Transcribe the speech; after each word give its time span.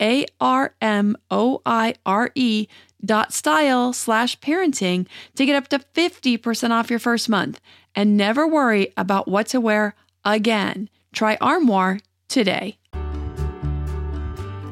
a 0.00 0.26
R 0.40 0.74
M 0.80 1.16
O 1.30 1.62
I 1.64 1.94
R 2.04 2.30
E 2.34 2.66
dot 3.04 3.32
style 3.32 3.92
slash 3.92 4.38
parenting 4.40 5.06
to 5.34 5.46
get 5.46 5.56
up 5.56 5.68
to 5.68 5.78
50% 5.78 6.70
off 6.70 6.90
your 6.90 6.98
first 6.98 7.28
month 7.28 7.60
and 7.94 8.16
never 8.16 8.46
worry 8.46 8.92
about 8.96 9.28
what 9.28 9.46
to 9.48 9.60
wear 9.60 9.94
again. 10.24 10.88
Try 11.12 11.36
Armoire 11.40 12.00
today. 12.28 12.78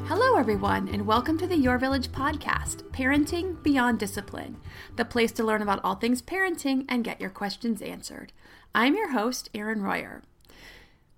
Hello, 0.06 0.36
everyone, 0.36 0.88
and 0.88 1.06
welcome 1.06 1.38
to 1.38 1.46
the 1.46 1.56
Your 1.56 1.78
Village 1.78 2.08
podcast, 2.08 2.82
Parenting 2.90 3.62
Beyond 3.62 3.98
Discipline, 3.98 4.58
the 4.96 5.04
place 5.04 5.32
to 5.32 5.44
learn 5.44 5.62
about 5.62 5.80
all 5.82 5.94
things 5.94 6.20
parenting 6.20 6.84
and 6.88 7.02
get 7.02 7.20
your 7.20 7.30
questions 7.30 7.80
answered. 7.80 8.32
I'm 8.74 8.94
your 8.94 9.12
host, 9.12 9.48
Erin 9.54 9.82
Royer. 9.82 10.22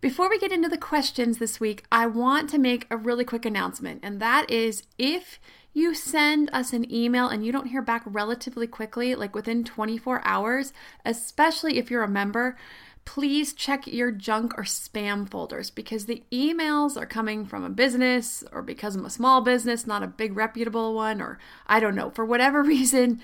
Before 0.06 0.30
we 0.30 0.38
get 0.38 0.52
into 0.52 0.68
the 0.68 0.78
questions 0.78 1.38
this 1.38 1.58
week, 1.58 1.82
I 1.90 2.06
want 2.06 2.48
to 2.50 2.58
make 2.58 2.86
a 2.92 2.96
really 2.96 3.24
quick 3.24 3.44
announcement, 3.44 3.98
and 4.04 4.20
that 4.20 4.48
is 4.48 4.84
if 4.98 5.40
you 5.72 5.96
send 5.96 6.48
us 6.52 6.72
an 6.72 6.88
email 6.94 7.26
and 7.26 7.44
you 7.44 7.50
don't 7.50 7.66
hear 7.66 7.82
back 7.82 8.04
relatively 8.06 8.68
quickly, 8.68 9.16
like 9.16 9.34
within 9.34 9.64
24 9.64 10.22
hours, 10.24 10.72
especially 11.04 11.76
if 11.78 11.90
you're 11.90 12.04
a 12.04 12.08
member, 12.08 12.56
please 13.04 13.52
check 13.52 13.88
your 13.88 14.12
junk 14.12 14.56
or 14.56 14.62
spam 14.62 15.28
folders 15.28 15.70
because 15.70 16.06
the 16.06 16.22
emails 16.30 16.96
are 16.96 17.04
coming 17.04 17.44
from 17.44 17.64
a 17.64 17.68
business 17.68 18.44
or 18.52 18.62
because 18.62 18.94
I'm 18.94 19.06
a 19.06 19.10
small 19.10 19.40
business, 19.40 19.88
not 19.88 20.04
a 20.04 20.06
big 20.06 20.36
reputable 20.36 20.94
one, 20.94 21.20
or 21.20 21.40
I 21.66 21.80
don't 21.80 21.96
know, 21.96 22.10
for 22.10 22.24
whatever 22.24 22.62
reason 22.62 23.20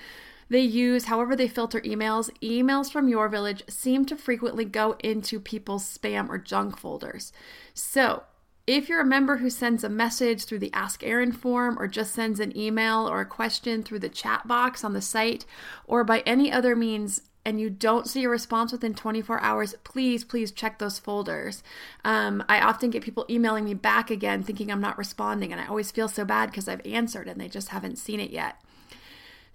they 0.53 0.61
use, 0.61 1.07
however, 1.07 1.35
they 1.35 1.49
filter 1.49 1.81
emails, 1.81 2.31
emails 2.43 2.93
from 2.93 3.09
your 3.09 3.27
village 3.31 3.63
seem 3.71 4.05
to 4.05 4.17
frequently 4.17 4.67
go 4.67 4.97
into 5.03 5.41
people's 5.41 5.83
spam 5.83 6.29
or 6.29 6.37
junk 6.37 6.77
folders. 6.77 7.33
So, 7.73 8.25
if 8.67 8.87
you're 8.87 9.01
a 9.01 9.07
member 9.07 9.39
who 9.39 9.49
sends 9.49 9.83
a 9.83 9.89
message 9.89 10.45
through 10.45 10.59
the 10.59 10.73
Ask 10.75 11.03
Erin 11.03 11.33
form 11.33 11.79
or 11.79 11.89
just 11.89 12.13
sends 12.13 12.39
an 12.39 12.55
email 12.55 13.09
or 13.09 13.23
a 13.23 13.27
question 13.27 13.83
through 13.83 14.01
the 14.01 14.11
chat 14.11 14.47
box 14.47 14.85
on 14.85 14.93
the 14.93 15.01
site 15.01 15.47
or 15.87 16.05
by 16.05 16.21
any 16.27 16.53
other 16.53 16.77
means 16.77 17.23
and 17.47 17.59
you 17.59 17.71
don't 17.71 18.07
see 18.07 18.23
a 18.23 18.29
response 18.29 18.73
within 18.73 18.95
24 18.95 19.41
hours, 19.41 19.75
please, 19.85 20.23
please 20.23 20.53
check 20.53 20.79
those 20.79 20.99
folders. 20.99 21.63
Um, 22.05 22.45
I 22.47 22.61
often 22.61 22.91
get 22.91 23.03
people 23.03 23.25
emailing 23.31 23.65
me 23.65 23.75
back 23.75 24.11
again 24.11 24.43
thinking 24.43 24.71
I'm 24.71 24.83
not 24.83 24.99
responding, 24.99 25.51
and 25.51 25.61
I 25.61 25.67
always 25.67 25.91
feel 25.91 26.09
so 26.09 26.25
bad 26.25 26.51
because 26.51 26.69
I've 26.69 26.87
answered 26.87 27.27
and 27.27 27.41
they 27.41 27.49
just 27.49 27.71
haven't 27.71 27.97
seen 27.97 28.21
it 28.21 28.31
yet 28.31 28.61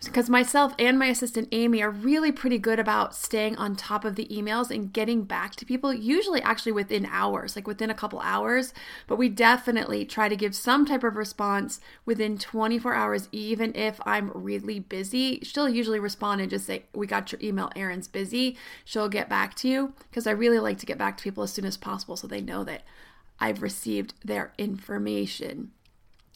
because 0.06 0.30
myself 0.30 0.74
and 0.78 1.00
my 1.00 1.08
assistant 1.08 1.48
Amy 1.52 1.82
are 1.82 1.90
really 1.90 2.32
pretty 2.32 2.60
good 2.60 2.80
about 2.80 3.16
staying 3.16 3.56
on 3.58 3.76
top 3.76 4.06
of 4.06 4.16
the 4.16 4.28
emails 4.28 4.70
and 4.70 4.94
getting 4.94 5.24
back 5.24 5.56
to 5.56 5.66
people, 5.66 5.92
usually 5.92 6.42
actually 6.44 6.72
within 6.72 7.08
hours, 7.08 7.56
like 7.56 7.66
within 7.66 7.90
a 7.90 7.96
couple 7.96 8.20
hours. 8.20 8.76
But 9.08 9.18
we 9.18 9.28
definitely 9.28 10.06
try 10.06 10.30
to 10.30 10.36
give 10.36 10.56
some 10.56 10.86
type 10.86 11.04
of 11.04 11.16
response 11.16 11.80
within 12.06 12.38
24 12.38 12.94
hours, 12.94 13.28
even 13.32 13.76
if 13.76 14.00
I'm 14.06 14.32
really 14.36 14.80
busy. 14.80 15.40
She'll 15.42 15.68
usually 15.68 16.00
respond 16.00 16.42
and 16.42 16.50
just 16.52 16.68
say, 16.68 16.84
We 16.94 17.08
got 17.08 17.32
your 17.32 17.42
email, 17.42 17.72
Erin's 17.76 18.08
busy. 18.08 18.56
She'll 18.86 19.10
get 19.10 19.30
back 19.30 19.56
to 19.56 19.68
you 19.68 19.94
because 20.10 20.28
I 20.28 20.32
really 20.32 20.60
like 20.60 20.78
to 20.80 20.86
get 20.86 21.00
back 21.00 21.18
to 21.18 21.24
people 21.24 21.44
as 21.44 21.52
soon 21.52 21.66
as 21.66 21.76
possible 21.76 22.16
so 22.16 22.28
they 22.28 22.42
know 22.42 22.64
that 22.66 22.84
I've 23.40 23.64
received 23.64 24.14
their 24.24 24.54
information 24.60 25.72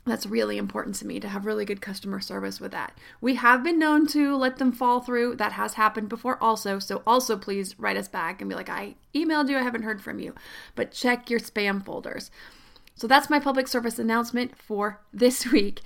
that's 0.06 0.26
really 0.26 0.58
important 0.58 0.96
to 0.96 1.06
me 1.06 1.20
to 1.20 1.28
have 1.28 1.46
really 1.46 1.66
good 1.66 1.82
customer 1.82 2.20
service 2.20 2.60
with 2.60 2.72
that. 2.72 2.98
We 3.20 3.36
have 3.36 3.64
been 3.64 3.78
known 3.78 4.08
to 4.08 4.36
let 4.36 4.58
them 4.58 4.72
fall 4.72 5.00
through. 5.00 5.36
That 5.36 5.52
has 5.54 5.76
happened 5.76 6.10
before 6.10 6.42
also. 6.42 6.80
So 6.80 7.04
also 7.06 7.38
please 7.38 7.78
write 7.78 7.98
us 7.98 8.08
back 8.08 8.42
and 8.42 8.50
be 8.50 8.56
like, 8.56 8.70
I 8.70 8.96
emailed 9.14 9.50
you, 9.50 9.58
I 9.58 9.64
haven't 9.64 9.84
heard 9.84 10.02
from 10.02 10.20
you. 10.20 10.34
But 10.76 10.92
check 10.92 11.30
your 11.30 11.40
spam 11.40 11.86
folders. 11.86 12.32
So 12.96 13.08
that's 13.08 13.30
my 13.30 13.40
public 13.40 13.68
service 13.68 14.00
announcement 14.00 14.58
for 14.58 15.00
this 15.14 15.46
week. 15.52 15.82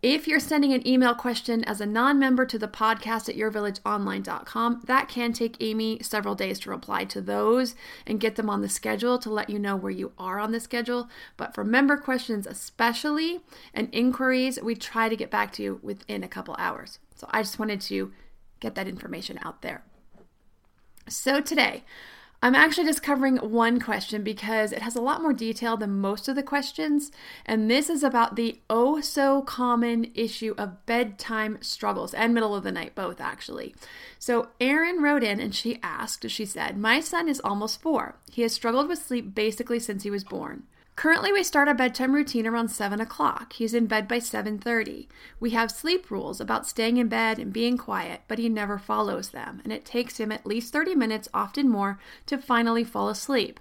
If 0.00 0.28
you're 0.28 0.38
sending 0.38 0.72
an 0.72 0.86
email 0.86 1.12
question 1.12 1.64
as 1.64 1.80
a 1.80 1.86
non 1.86 2.20
member 2.20 2.46
to 2.46 2.56
the 2.56 2.68
podcast 2.68 3.28
at 3.28 3.34
yourvillageonline.com, 3.34 4.82
that 4.84 5.08
can 5.08 5.32
take 5.32 5.56
Amy 5.58 5.98
several 6.02 6.36
days 6.36 6.60
to 6.60 6.70
reply 6.70 7.04
to 7.06 7.20
those 7.20 7.74
and 8.06 8.20
get 8.20 8.36
them 8.36 8.48
on 8.48 8.60
the 8.60 8.68
schedule 8.68 9.18
to 9.18 9.28
let 9.28 9.50
you 9.50 9.58
know 9.58 9.74
where 9.74 9.90
you 9.90 10.12
are 10.16 10.38
on 10.38 10.52
the 10.52 10.60
schedule. 10.60 11.08
But 11.36 11.52
for 11.52 11.64
member 11.64 11.96
questions, 11.96 12.46
especially 12.46 13.40
and 13.74 13.88
inquiries, 13.92 14.60
we 14.62 14.76
try 14.76 15.08
to 15.08 15.16
get 15.16 15.32
back 15.32 15.52
to 15.54 15.64
you 15.64 15.80
within 15.82 16.22
a 16.22 16.28
couple 16.28 16.54
hours. 16.60 17.00
So 17.16 17.26
I 17.30 17.42
just 17.42 17.58
wanted 17.58 17.80
to 17.82 18.12
get 18.60 18.76
that 18.76 18.86
information 18.86 19.40
out 19.42 19.62
there. 19.62 19.82
So 21.08 21.40
today, 21.40 21.82
I'm 22.40 22.54
actually 22.54 22.86
just 22.86 23.02
covering 23.02 23.36
one 23.38 23.80
question 23.80 24.22
because 24.22 24.70
it 24.70 24.82
has 24.82 24.94
a 24.94 25.00
lot 25.00 25.22
more 25.22 25.32
detail 25.32 25.76
than 25.76 25.98
most 25.98 26.28
of 26.28 26.36
the 26.36 26.42
questions, 26.42 27.10
and 27.44 27.68
this 27.68 27.90
is 27.90 28.04
about 28.04 28.36
the 28.36 28.60
oh 28.70 29.00
so 29.00 29.42
common 29.42 30.12
issue 30.14 30.54
of 30.56 30.86
bedtime 30.86 31.58
struggles 31.60 32.14
and 32.14 32.32
middle 32.32 32.54
of 32.54 32.62
the 32.62 32.70
night, 32.70 32.94
both 32.94 33.20
actually. 33.20 33.74
So, 34.20 34.50
Erin 34.60 35.02
wrote 35.02 35.24
in 35.24 35.40
and 35.40 35.52
she 35.52 35.80
asked, 35.82 36.30
she 36.30 36.44
said, 36.44 36.78
My 36.78 37.00
son 37.00 37.28
is 37.28 37.40
almost 37.40 37.82
four. 37.82 38.14
He 38.30 38.42
has 38.42 38.52
struggled 38.52 38.86
with 38.86 39.00
sleep 39.00 39.34
basically 39.34 39.80
since 39.80 40.04
he 40.04 40.10
was 40.10 40.22
born. 40.22 40.62
Currently, 40.98 41.32
we 41.32 41.44
start 41.44 41.68
our 41.68 41.74
bedtime 41.74 42.12
routine 42.12 42.44
around 42.44 42.70
7 42.70 43.00
o'clock. 43.00 43.52
He's 43.52 43.72
in 43.72 43.86
bed 43.86 44.08
by 44.08 44.18
7.30. 44.18 45.06
We 45.38 45.50
have 45.50 45.70
sleep 45.70 46.10
rules 46.10 46.40
about 46.40 46.66
staying 46.66 46.96
in 46.96 47.06
bed 47.06 47.38
and 47.38 47.52
being 47.52 47.78
quiet, 47.78 48.22
but 48.26 48.40
he 48.40 48.48
never 48.48 48.80
follows 48.80 49.28
them, 49.28 49.60
and 49.62 49.72
it 49.72 49.84
takes 49.84 50.18
him 50.18 50.32
at 50.32 50.44
least 50.44 50.72
30 50.72 50.96
minutes, 50.96 51.28
often 51.32 51.68
more, 51.68 52.00
to 52.26 52.36
finally 52.36 52.82
fall 52.82 53.08
asleep. 53.08 53.60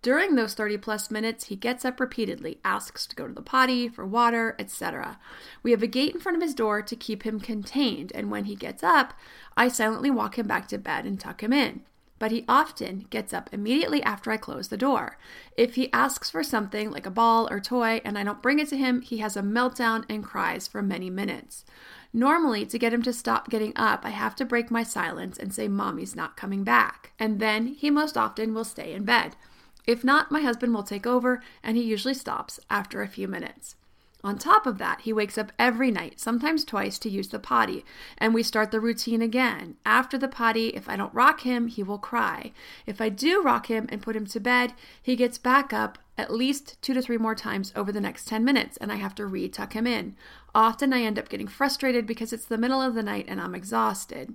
During 0.00 0.36
those 0.36 0.54
30 0.54 0.78
plus 0.78 1.10
minutes, 1.10 1.46
he 1.46 1.56
gets 1.56 1.84
up 1.84 1.98
repeatedly, 1.98 2.60
asks 2.64 3.04
to 3.08 3.16
go 3.16 3.26
to 3.26 3.34
the 3.34 3.42
potty, 3.42 3.88
for 3.88 4.06
water, 4.06 4.54
etc. 4.56 5.18
We 5.64 5.72
have 5.72 5.82
a 5.82 5.88
gate 5.88 6.14
in 6.14 6.20
front 6.20 6.36
of 6.36 6.42
his 6.42 6.54
door 6.54 6.82
to 6.82 6.94
keep 6.94 7.24
him 7.24 7.40
contained, 7.40 8.12
and 8.14 8.30
when 8.30 8.44
he 8.44 8.54
gets 8.54 8.84
up, 8.84 9.12
I 9.56 9.66
silently 9.66 10.08
walk 10.08 10.38
him 10.38 10.46
back 10.46 10.68
to 10.68 10.78
bed 10.78 11.04
and 11.04 11.18
tuck 11.18 11.42
him 11.42 11.52
in 11.52 11.82
but 12.20 12.30
he 12.30 12.44
often 12.46 13.06
gets 13.10 13.32
up 13.32 13.48
immediately 13.50 14.00
after 14.04 14.30
I 14.30 14.36
close 14.36 14.68
the 14.68 14.76
door. 14.76 15.18
If 15.56 15.74
he 15.74 15.92
asks 15.92 16.30
for 16.30 16.44
something 16.44 16.92
like 16.92 17.06
a 17.06 17.10
ball 17.10 17.48
or 17.50 17.58
toy 17.58 18.00
and 18.04 18.16
I 18.16 18.22
don't 18.22 18.42
bring 18.42 18.60
it 18.60 18.68
to 18.68 18.76
him, 18.76 19.00
he 19.00 19.18
has 19.18 19.36
a 19.36 19.42
meltdown 19.42 20.04
and 20.08 20.22
cries 20.22 20.68
for 20.68 20.82
many 20.82 21.10
minutes. 21.10 21.64
Normally, 22.12 22.66
to 22.66 22.78
get 22.78 22.92
him 22.92 23.02
to 23.04 23.12
stop 23.12 23.48
getting 23.48 23.72
up, 23.74 24.04
I 24.04 24.10
have 24.10 24.36
to 24.36 24.44
break 24.44 24.70
my 24.70 24.82
silence 24.82 25.38
and 25.38 25.54
say, 25.54 25.66
Mommy's 25.66 26.14
not 26.14 26.36
coming 26.36 26.62
back. 26.62 27.12
And 27.18 27.40
then 27.40 27.68
he 27.68 27.90
most 27.90 28.16
often 28.16 28.52
will 28.52 28.64
stay 28.64 28.92
in 28.92 29.04
bed. 29.04 29.34
If 29.86 30.04
not, 30.04 30.30
my 30.30 30.42
husband 30.42 30.74
will 30.74 30.82
take 30.82 31.06
over, 31.06 31.42
and 31.62 31.76
he 31.76 31.82
usually 31.82 32.14
stops 32.14 32.60
after 32.68 33.00
a 33.00 33.08
few 33.08 33.28
minutes. 33.28 33.76
On 34.22 34.36
top 34.36 34.66
of 34.66 34.78
that, 34.78 35.02
he 35.02 35.12
wakes 35.12 35.38
up 35.38 35.52
every 35.58 35.90
night, 35.90 36.20
sometimes 36.20 36.64
twice, 36.64 36.98
to 36.98 37.08
use 37.08 37.28
the 37.28 37.38
potty, 37.38 37.84
and 38.18 38.34
we 38.34 38.42
start 38.42 38.70
the 38.70 38.80
routine 38.80 39.22
again. 39.22 39.76
After 39.86 40.18
the 40.18 40.28
potty, 40.28 40.68
if 40.68 40.88
I 40.88 40.96
don't 40.96 41.14
rock 41.14 41.40
him, 41.40 41.68
he 41.68 41.82
will 41.82 41.98
cry. 41.98 42.52
If 42.86 43.00
I 43.00 43.08
do 43.08 43.42
rock 43.42 43.66
him 43.66 43.86
and 43.88 44.02
put 44.02 44.16
him 44.16 44.26
to 44.26 44.40
bed, 44.40 44.74
he 45.02 45.16
gets 45.16 45.38
back 45.38 45.72
up 45.72 45.98
at 46.18 46.32
least 46.32 46.80
two 46.82 46.92
to 46.92 47.00
three 47.00 47.16
more 47.16 47.34
times 47.34 47.72
over 47.74 47.90
the 47.90 48.00
next 48.00 48.28
10 48.28 48.44
minutes, 48.44 48.76
and 48.76 48.92
I 48.92 48.96
have 48.96 49.14
to 49.14 49.26
re 49.26 49.48
tuck 49.48 49.72
him 49.72 49.86
in. 49.86 50.16
Often 50.54 50.92
I 50.92 51.02
end 51.02 51.18
up 51.18 51.28
getting 51.28 51.48
frustrated 51.48 52.06
because 52.06 52.32
it's 52.32 52.44
the 52.44 52.58
middle 52.58 52.82
of 52.82 52.94
the 52.94 53.02
night 53.02 53.24
and 53.28 53.40
I'm 53.40 53.54
exhausted. 53.54 54.34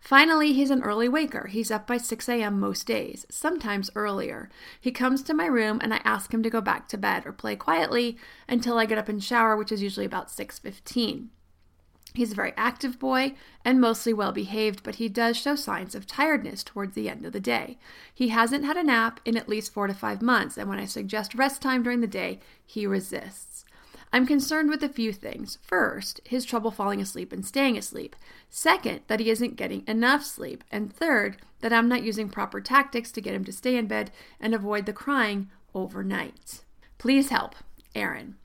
Finally, 0.00 0.54
he's 0.54 0.70
an 0.70 0.82
early 0.82 1.08
waker. 1.08 1.46
He's 1.48 1.70
up 1.70 1.86
by 1.86 1.98
6 1.98 2.28
a.m. 2.28 2.58
most 2.58 2.86
days, 2.86 3.26
sometimes 3.30 3.90
earlier. 3.94 4.48
He 4.80 4.90
comes 4.90 5.22
to 5.22 5.34
my 5.34 5.46
room 5.46 5.78
and 5.82 5.92
I 5.92 6.00
ask 6.04 6.32
him 6.32 6.42
to 6.42 6.50
go 6.50 6.60
back 6.60 6.88
to 6.88 6.98
bed 6.98 7.26
or 7.26 7.32
play 7.32 7.54
quietly 7.54 8.16
until 8.48 8.78
I 8.78 8.86
get 8.86 8.98
up 8.98 9.08
and 9.08 9.22
shower, 9.22 9.56
which 9.56 9.70
is 9.70 9.82
usually 9.82 10.06
about 10.06 10.30
6:15. 10.30 11.28
He's 12.14 12.32
a 12.32 12.34
very 12.34 12.52
active 12.56 12.98
boy 12.98 13.34
and 13.64 13.80
mostly 13.80 14.12
well 14.12 14.32
behaved, 14.32 14.82
but 14.82 14.96
he 14.96 15.08
does 15.08 15.36
show 15.36 15.54
signs 15.54 15.94
of 15.94 16.06
tiredness 16.06 16.64
towards 16.64 16.94
the 16.94 17.08
end 17.08 17.24
of 17.24 17.32
the 17.32 17.38
day. 17.38 17.78
He 18.12 18.28
hasn't 18.28 18.64
had 18.64 18.76
a 18.76 18.82
nap 18.82 19.20
in 19.24 19.36
at 19.36 19.48
least 19.48 19.72
four 19.72 19.86
to 19.86 19.94
five 19.94 20.20
months, 20.20 20.56
and 20.56 20.68
when 20.68 20.80
I 20.80 20.86
suggest 20.86 21.36
rest 21.36 21.62
time 21.62 21.84
during 21.84 22.00
the 22.00 22.08
day, 22.08 22.40
he 22.66 22.84
resists. 22.84 23.49
I'm 24.12 24.26
concerned 24.26 24.70
with 24.70 24.82
a 24.82 24.88
few 24.88 25.12
things. 25.12 25.58
First, 25.62 26.20
his 26.24 26.44
trouble 26.44 26.70
falling 26.70 27.00
asleep 27.00 27.32
and 27.32 27.46
staying 27.46 27.78
asleep. 27.78 28.16
Second, 28.48 29.00
that 29.06 29.20
he 29.20 29.30
isn't 29.30 29.56
getting 29.56 29.84
enough 29.86 30.24
sleep. 30.24 30.64
And 30.72 30.92
third, 30.92 31.36
that 31.60 31.72
I'm 31.72 31.88
not 31.88 32.02
using 32.02 32.28
proper 32.28 32.60
tactics 32.60 33.12
to 33.12 33.20
get 33.20 33.34
him 33.34 33.44
to 33.44 33.52
stay 33.52 33.76
in 33.76 33.86
bed 33.86 34.10
and 34.40 34.54
avoid 34.54 34.86
the 34.86 34.92
crying 34.92 35.48
overnight. 35.74 36.64
Please 36.98 37.28
help, 37.28 37.54
Erin. 37.94 38.36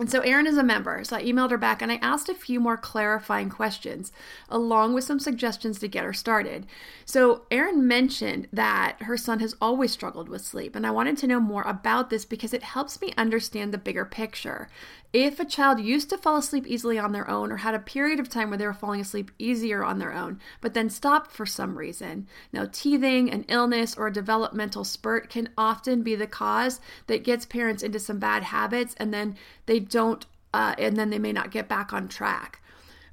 And 0.00 0.10
so 0.10 0.20
Erin 0.20 0.46
is 0.46 0.56
a 0.56 0.62
member, 0.62 1.04
so 1.04 1.16
I 1.16 1.24
emailed 1.24 1.50
her 1.50 1.58
back 1.58 1.82
and 1.82 1.92
I 1.92 1.96
asked 1.96 2.30
a 2.30 2.34
few 2.34 2.58
more 2.58 2.78
clarifying 2.78 3.50
questions 3.50 4.12
along 4.48 4.94
with 4.94 5.04
some 5.04 5.20
suggestions 5.20 5.78
to 5.78 5.88
get 5.88 6.04
her 6.04 6.14
started. 6.14 6.64
So 7.04 7.42
Erin 7.50 7.86
mentioned 7.86 8.48
that 8.50 8.96
her 9.02 9.18
son 9.18 9.40
has 9.40 9.54
always 9.60 9.92
struggled 9.92 10.30
with 10.30 10.40
sleep, 10.40 10.74
and 10.74 10.86
I 10.86 10.90
wanted 10.90 11.18
to 11.18 11.26
know 11.26 11.38
more 11.38 11.64
about 11.64 12.08
this 12.08 12.24
because 12.24 12.54
it 12.54 12.62
helps 12.62 12.98
me 13.02 13.12
understand 13.18 13.74
the 13.74 13.78
bigger 13.78 14.06
picture. 14.06 14.70
If 15.12 15.40
a 15.40 15.44
child 15.44 15.80
used 15.80 16.08
to 16.10 16.18
fall 16.18 16.36
asleep 16.36 16.66
easily 16.68 16.96
on 16.96 17.10
their 17.10 17.28
own 17.28 17.50
or 17.50 17.56
had 17.56 17.74
a 17.74 17.80
period 17.80 18.20
of 18.20 18.28
time 18.28 18.48
where 18.48 18.56
they 18.56 18.66
were 18.66 18.72
falling 18.72 19.00
asleep 19.00 19.32
easier 19.40 19.82
on 19.82 19.98
their 19.98 20.12
own, 20.12 20.38
but 20.60 20.72
then 20.72 20.88
stopped 20.88 21.32
for 21.32 21.44
some 21.44 21.76
reason, 21.76 22.28
now 22.52 22.68
teething, 22.70 23.28
an 23.28 23.44
illness, 23.48 23.96
or 23.96 24.06
a 24.06 24.12
developmental 24.12 24.84
spurt 24.84 25.28
can 25.28 25.48
often 25.58 26.04
be 26.04 26.14
the 26.14 26.28
cause 26.28 26.80
that 27.08 27.24
gets 27.24 27.44
parents 27.44 27.82
into 27.82 27.98
some 27.98 28.20
bad 28.20 28.44
habits 28.44 28.94
and 28.98 29.12
then 29.12 29.36
they 29.66 29.80
don't, 29.80 30.26
uh, 30.54 30.76
and 30.78 30.96
then 30.96 31.10
they 31.10 31.18
may 31.18 31.32
not 31.32 31.50
get 31.50 31.68
back 31.68 31.92
on 31.92 32.06
track. 32.06 32.62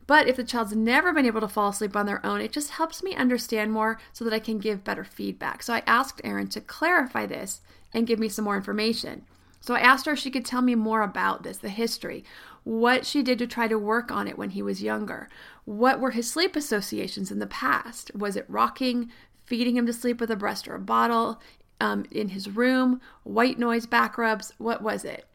But 0.06 0.28
if 0.28 0.36
the 0.36 0.44
child's 0.44 0.76
never 0.76 1.12
been 1.12 1.26
able 1.26 1.42
to 1.42 1.48
fall 1.48 1.70
asleep 1.70 1.96
on 1.96 2.06
their 2.06 2.24
own, 2.24 2.42
it 2.42 2.52
just 2.52 2.72
helps 2.72 3.02
me 3.02 3.16
understand 3.16 3.72
more 3.72 4.00
so 4.14 4.24
that 4.24 4.34
I 4.34 4.40
can 4.40 4.60
give 4.60 4.84
better 4.84 5.04
feedback. 5.04 5.64
So 5.64 5.74
I 5.74 5.82
asked 5.88 6.22
Erin 6.24 6.48
to 6.50 6.62
clarify 6.62 7.26
this 7.26 7.62
and 7.92 8.06
give 8.06 8.20
me 8.20 8.30
some 8.30 8.46
more 8.46 8.56
information. 8.56 9.26
So 9.60 9.74
I 9.74 9.80
asked 9.80 10.06
her 10.06 10.14
if 10.14 10.20
she 10.20 10.32
could 10.32 10.46
tell 10.46 10.62
me 10.62 10.76
more 10.76 11.02
about 11.02 11.44
this, 11.44 11.58
the 11.58 11.70
history, 11.70 12.24
what 12.64 13.06
she 13.06 13.24
did 13.24 13.40
to 13.40 13.48
try 13.48 13.68
to 13.68 13.80
work 13.80 14.12
on 14.12 14.28
it 14.28 14.38
when 14.38 14.52
he 14.52 14.62
was 14.62 14.84
younger. 14.84 15.30
What 15.66 16.00
were 16.00 16.12
his 16.12 16.30
sleep 16.30 16.56
associations 16.56 17.32
in 17.32 17.40
the 17.40 17.48
past? 17.48 18.12
Was 18.16 18.36
it 18.36 18.46
rocking, 18.48 19.12
feeding 19.46 19.78
him 19.78 19.86
to 19.86 19.94
sleep 19.94 20.20
with 20.20 20.30
a 20.30 20.36
breast 20.36 20.68
or 20.68 20.76
a 20.76 20.80
bottle, 20.80 21.42
um, 21.80 22.06
in 22.12 22.30
his 22.30 22.50
room, 22.50 23.02
white 23.24 23.58
noise 23.58 23.86
back 23.86 24.18
rubs? 24.18 24.54
What 24.58 24.82
was 24.82 25.06
it? 25.06 25.26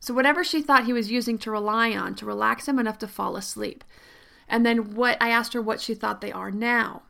So, 0.00 0.14
whatever 0.14 0.42
she 0.42 0.62
thought 0.62 0.86
he 0.86 0.94
was 0.94 1.10
using 1.10 1.36
to 1.38 1.50
rely 1.50 1.92
on 1.92 2.14
to 2.16 2.26
relax 2.26 2.66
him 2.66 2.78
enough 2.78 2.98
to 2.98 3.06
fall 3.06 3.36
asleep. 3.36 3.84
And 4.48 4.64
then 4.64 4.94
what 4.94 5.18
I 5.20 5.28
asked 5.28 5.52
her 5.52 5.60
what 5.60 5.80
she 5.80 5.94
thought 5.94 6.20
they 6.20 6.32
are 6.32 6.50
now. 6.50 7.02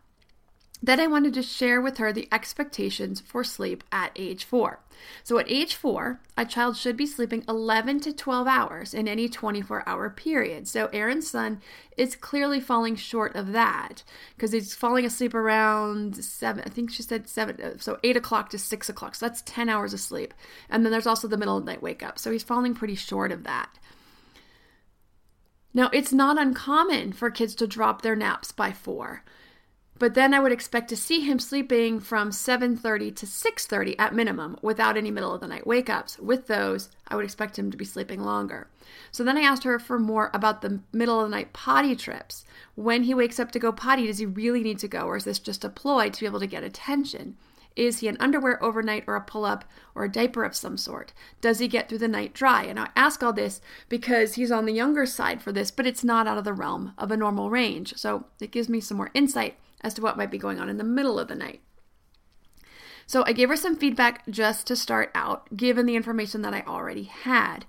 Then 0.82 0.98
I 0.98 1.06
wanted 1.06 1.34
to 1.34 1.42
share 1.42 1.80
with 1.80 1.98
her 1.98 2.10
the 2.10 2.26
expectations 2.32 3.20
for 3.20 3.44
sleep 3.44 3.84
at 3.92 4.12
age 4.16 4.44
four. 4.44 4.80
So, 5.22 5.38
at 5.38 5.50
age 5.50 5.74
four, 5.74 6.20
a 6.36 6.46
child 6.46 6.76
should 6.76 6.96
be 6.96 7.06
sleeping 7.06 7.44
11 7.48 8.00
to 8.00 8.12
12 8.12 8.46
hours 8.46 8.94
in 8.94 9.06
any 9.06 9.28
24 9.28 9.86
hour 9.86 10.08
period. 10.08 10.68
So, 10.68 10.86
Erin's 10.92 11.30
son 11.30 11.60
is 11.98 12.16
clearly 12.16 12.60
falling 12.60 12.96
short 12.96 13.34
of 13.34 13.52
that 13.52 14.02
because 14.34 14.52
he's 14.52 14.74
falling 14.74 15.04
asleep 15.04 15.34
around 15.34 16.22
seven, 16.24 16.64
I 16.66 16.70
think 16.70 16.90
she 16.90 17.02
said 17.02 17.28
seven, 17.28 17.60
uh, 17.60 17.78
so 17.78 17.98
eight 18.02 18.16
o'clock 18.16 18.48
to 18.50 18.58
six 18.58 18.88
o'clock. 18.88 19.14
So, 19.14 19.26
that's 19.26 19.42
10 19.42 19.68
hours 19.68 19.92
of 19.92 20.00
sleep. 20.00 20.32
And 20.70 20.84
then 20.84 20.92
there's 20.92 21.06
also 21.06 21.28
the 21.28 21.36
middle 21.36 21.58
of 21.58 21.66
the 21.66 21.72
night 21.72 21.82
wake 21.82 22.02
up. 22.02 22.18
So, 22.18 22.30
he's 22.30 22.42
falling 22.42 22.74
pretty 22.74 22.94
short 22.94 23.32
of 23.32 23.44
that. 23.44 23.78
Now, 25.72 25.90
it's 25.92 26.12
not 26.12 26.40
uncommon 26.40 27.12
for 27.12 27.30
kids 27.30 27.54
to 27.56 27.66
drop 27.66 28.02
their 28.02 28.16
naps 28.16 28.50
by 28.50 28.72
four. 28.72 29.22
But 30.00 30.14
then 30.14 30.32
I 30.32 30.40
would 30.40 30.50
expect 30.50 30.88
to 30.88 30.96
see 30.96 31.20
him 31.20 31.38
sleeping 31.38 32.00
from 32.00 32.30
7:30 32.30 33.10
to 33.16 33.26
6:30 33.26 33.96
at 33.98 34.14
minimum 34.14 34.56
without 34.62 34.96
any 34.96 35.10
middle 35.10 35.34
of 35.34 35.42
the 35.42 35.46
night 35.46 35.66
wake 35.66 35.90
ups. 35.90 36.18
With 36.18 36.46
those, 36.46 36.88
I 37.06 37.16
would 37.16 37.24
expect 37.26 37.58
him 37.58 37.70
to 37.70 37.76
be 37.76 37.84
sleeping 37.84 38.22
longer. 38.24 38.68
So 39.12 39.22
then 39.22 39.36
I 39.36 39.42
asked 39.42 39.64
her 39.64 39.78
for 39.78 39.98
more 39.98 40.30
about 40.32 40.62
the 40.62 40.80
middle 40.90 41.20
of 41.20 41.28
the 41.28 41.36
night 41.36 41.52
potty 41.52 41.94
trips. 41.94 42.46
When 42.76 43.02
he 43.02 43.12
wakes 43.12 43.38
up 43.38 43.52
to 43.52 43.58
go 43.58 43.72
potty, 43.72 44.06
does 44.06 44.16
he 44.16 44.24
really 44.24 44.62
need 44.62 44.78
to 44.78 44.88
go 44.88 45.02
or 45.02 45.18
is 45.18 45.24
this 45.24 45.38
just 45.38 45.66
a 45.66 45.68
ploy 45.68 46.08
to 46.08 46.20
be 46.20 46.24
able 46.24 46.40
to 46.40 46.46
get 46.46 46.64
attention? 46.64 47.36
Is 47.76 48.00
he 48.00 48.08
an 48.08 48.16
underwear 48.20 48.62
overnight 48.62 49.04
or 49.06 49.16
a 49.16 49.20
pull 49.20 49.44
up 49.44 49.64
or 49.94 50.04
a 50.04 50.10
diaper 50.10 50.44
of 50.44 50.56
some 50.56 50.76
sort? 50.76 51.12
Does 51.40 51.58
he 51.58 51.68
get 51.68 51.88
through 51.88 51.98
the 51.98 52.08
night 52.08 52.34
dry? 52.34 52.64
And 52.64 52.78
I 52.78 52.88
ask 52.96 53.22
all 53.22 53.32
this 53.32 53.60
because 53.88 54.34
he's 54.34 54.50
on 54.50 54.66
the 54.66 54.72
younger 54.72 55.06
side 55.06 55.40
for 55.42 55.52
this, 55.52 55.70
but 55.70 55.86
it's 55.86 56.04
not 56.04 56.26
out 56.26 56.38
of 56.38 56.44
the 56.44 56.52
realm 56.52 56.92
of 56.98 57.10
a 57.10 57.16
normal 57.16 57.50
range. 57.50 57.94
So 57.96 58.26
it 58.40 58.50
gives 58.50 58.68
me 58.68 58.80
some 58.80 58.96
more 58.96 59.10
insight 59.14 59.56
as 59.80 59.94
to 59.94 60.02
what 60.02 60.16
might 60.16 60.30
be 60.30 60.38
going 60.38 60.60
on 60.60 60.68
in 60.68 60.78
the 60.78 60.84
middle 60.84 61.18
of 61.18 61.28
the 61.28 61.34
night. 61.34 61.60
So 63.06 63.24
I 63.26 63.32
gave 63.32 63.48
her 63.48 63.56
some 63.56 63.76
feedback 63.76 64.28
just 64.28 64.66
to 64.68 64.76
start 64.76 65.10
out, 65.14 65.56
given 65.56 65.86
the 65.86 65.96
information 65.96 66.42
that 66.42 66.54
I 66.54 66.62
already 66.62 67.04
had. 67.04 67.64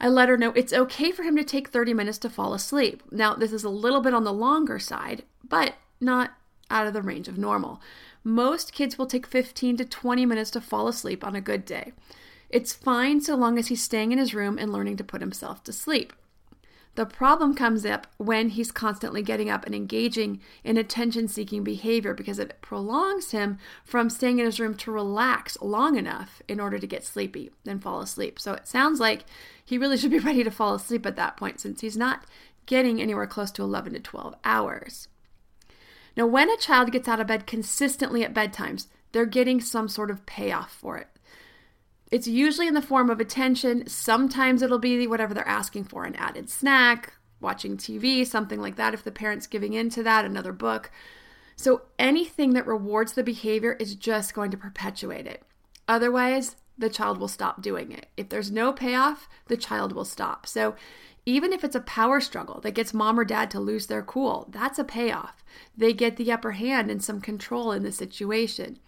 I 0.00 0.08
let 0.08 0.28
her 0.28 0.38
know 0.38 0.52
it's 0.52 0.72
okay 0.72 1.12
for 1.12 1.22
him 1.22 1.36
to 1.36 1.44
take 1.44 1.68
30 1.68 1.94
minutes 1.94 2.18
to 2.18 2.30
fall 2.30 2.54
asleep. 2.54 3.02
Now, 3.10 3.34
this 3.34 3.52
is 3.52 3.64
a 3.64 3.68
little 3.68 4.00
bit 4.00 4.14
on 4.14 4.24
the 4.24 4.32
longer 4.32 4.78
side, 4.78 5.24
but 5.46 5.74
not 6.00 6.32
out 6.70 6.86
of 6.86 6.94
the 6.94 7.02
range 7.02 7.28
of 7.28 7.38
normal. 7.38 7.80
Most 8.24 8.72
kids 8.72 8.98
will 8.98 9.06
take 9.06 9.26
15 9.26 9.78
to 9.78 9.84
20 9.84 10.26
minutes 10.26 10.50
to 10.52 10.60
fall 10.60 10.88
asleep 10.88 11.24
on 11.24 11.34
a 11.34 11.40
good 11.40 11.64
day. 11.64 11.92
It's 12.48 12.72
fine 12.72 13.20
so 13.20 13.34
long 13.34 13.58
as 13.58 13.68
he's 13.68 13.82
staying 13.82 14.12
in 14.12 14.18
his 14.18 14.34
room 14.34 14.58
and 14.58 14.72
learning 14.72 14.98
to 14.98 15.04
put 15.04 15.20
himself 15.22 15.64
to 15.64 15.72
sleep. 15.72 16.12
The 16.94 17.06
problem 17.06 17.54
comes 17.54 17.86
up 17.86 18.06
when 18.18 18.50
he's 18.50 18.70
constantly 18.70 19.22
getting 19.22 19.48
up 19.48 19.64
and 19.64 19.74
engaging 19.74 20.40
in 20.62 20.76
attention 20.76 21.26
seeking 21.26 21.64
behavior 21.64 22.12
because 22.12 22.38
it 22.38 22.60
prolongs 22.60 23.30
him 23.30 23.58
from 23.82 24.10
staying 24.10 24.38
in 24.38 24.44
his 24.44 24.60
room 24.60 24.74
to 24.74 24.92
relax 24.92 25.56
long 25.62 25.96
enough 25.96 26.42
in 26.48 26.60
order 26.60 26.78
to 26.78 26.86
get 26.86 27.06
sleepy 27.06 27.50
and 27.66 27.82
fall 27.82 28.02
asleep. 28.02 28.38
So 28.38 28.52
it 28.52 28.68
sounds 28.68 29.00
like 29.00 29.24
he 29.64 29.78
really 29.78 29.96
should 29.98 30.10
be 30.10 30.18
ready 30.18 30.44
to 30.44 30.50
fall 30.50 30.74
asleep 30.74 31.06
at 31.06 31.16
that 31.16 31.38
point 31.38 31.60
since 31.60 31.80
he's 31.80 31.96
not 31.96 32.26
getting 32.66 33.00
anywhere 33.00 33.26
close 33.26 33.50
to 33.52 33.62
11 33.62 33.94
to 33.94 34.00
12 34.00 34.34
hours. 34.44 35.08
Now, 36.16 36.26
when 36.26 36.50
a 36.50 36.56
child 36.56 36.92
gets 36.92 37.08
out 37.08 37.20
of 37.20 37.26
bed 37.26 37.46
consistently 37.46 38.24
at 38.24 38.34
bedtimes, 38.34 38.86
they're 39.12 39.26
getting 39.26 39.60
some 39.60 39.88
sort 39.88 40.10
of 40.10 40.26
payoff 40.26 40.72
for 40.72 40.98
it. 40.98 41.08
It's 42.10 42.26
usually 42.26 42.68
in 42.68 42.74
the 42.74 42.82
form 42.82 43.08
of 43.08 43.20
attention. 43.20 43.86
Sometimes 43.86 44.60
it'll 44.60 44.78
be 44.78 45.06
whatever 45.06 45.32
they're 45.32 45.48
asking 45.48 45.84
for 45.84 46.04
an 46.04 46.14
added 46.16 46.50
snack, 46.50 47.14
watching 47.40 47.76
TV, 47.76 48.26
something 48.26 48.60
like 48.60 48.76
that, 48.76 48.92
if 48.92 49.02
the 49.02 49.10
parent's 49.10 49.46
giving 49.46 49.72
in 49.72 49.88
to 49.90 50.02
that, 50.02 50.24
another 50.24 50.52
book. 50.52 50.90
So 51.56 51.82
anything 51.98 52.52
that 52.54 52.66
rewards 52.66 53.14
the 53.14 53.22
behavior 53.22 53.74
is 53.80 53.94
just 53.94 54.34
going 54.34 54.50
to 54.50 54.56
perpetuate 54.56 55.26
it. 55.26 55.42
Otherwise, 55.88 56.56
the 56.76 56.90
child 56.90 57.18
will 57.18 57.28
stop 57.28 57.62
doing 57.62 57.92
it. 57.92 58.06
If 58.16 58.28
there's 58.28 58.50
no 58.50 58.72
payoff, 58.72 59.28
the 59.46 59.56
child 59.56 59.92
will 59.92 60.04
stop. 60.04 60.46
So 60.46 60.74
even 61.24 61.52
if 61.52 61.62
it's 61.62 61.76
a 61.76 61.80
power 61.80 62.20
struggle 62.20 62.60
that 62.60 62.72
gets 62.74 62.92
mom 62.92 63.18
or 63.18 63.24
dad 63.24 63.50
to 63.52 63.60
lose 63.60 63.86
their 63.86 64.02
cool, 64.02 64.48
that's 64.50 64.78
a 64.78 64.84
payoff. 64.84 65.44
They 65.76 65.92
get 65.92 66.16
the 66.16 66.32
upper 66.32 66.52
hand 66.52 66.90
and 66.90 67.02
some 67.02 67.20
control 67.20 67.72
in 67.72 67.82
the 67.82 67.92
situation. 67.92 68.78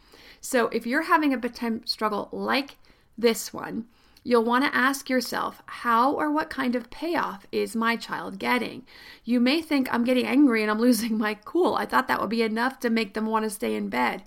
So 0.41 0.67
if 0.69 0.87
you're 0.87 1.03
having 1.03 1.33
a 1.33 1.39
bedtime 1.39 1.87
struggle 1.87 2.29
like 2.33 2.77
this 3.17 3.53
one, 3.53 3.87
you'll 4.25 4.45
want 4.45 4.65
to 4.65 4.75
ask 4.75 5.09
yourself 5.09 5.63
how 5.67 6.13
or 6.13 6.31
what 6.31 6.51
kind 6.51 6.75
of 6.75 6.91
payoff 6.91 7.47
is 7.53 7.77
my 7.77 7.95
child 7.95 8.39
getting? 8.39 8.85
You 9.25 9.39
may 9.39 9.63
think 9.63 9.93
I'm 9.93 10.05
getting 10.05 10.27
angry 10.27 10.63
and 10.63 10.71
I'm 10.71 10.81
losing 10.81 11.17
my 11.17 11.35
cool. 11.35 11.75
I 11.77 11.87
thought 11.87 12.09
that 12.09 12.21
would 12.21 12.31
be 12.31 12.43
enough 12.43 12.81
to 12.81 12.91
make 12.91 13.15
them 13.15 13.27
want 13.27 13.45
to 13.45 13.51
stay 13.51 13.75
in 13.75 13.89
bed. 13.89 14.23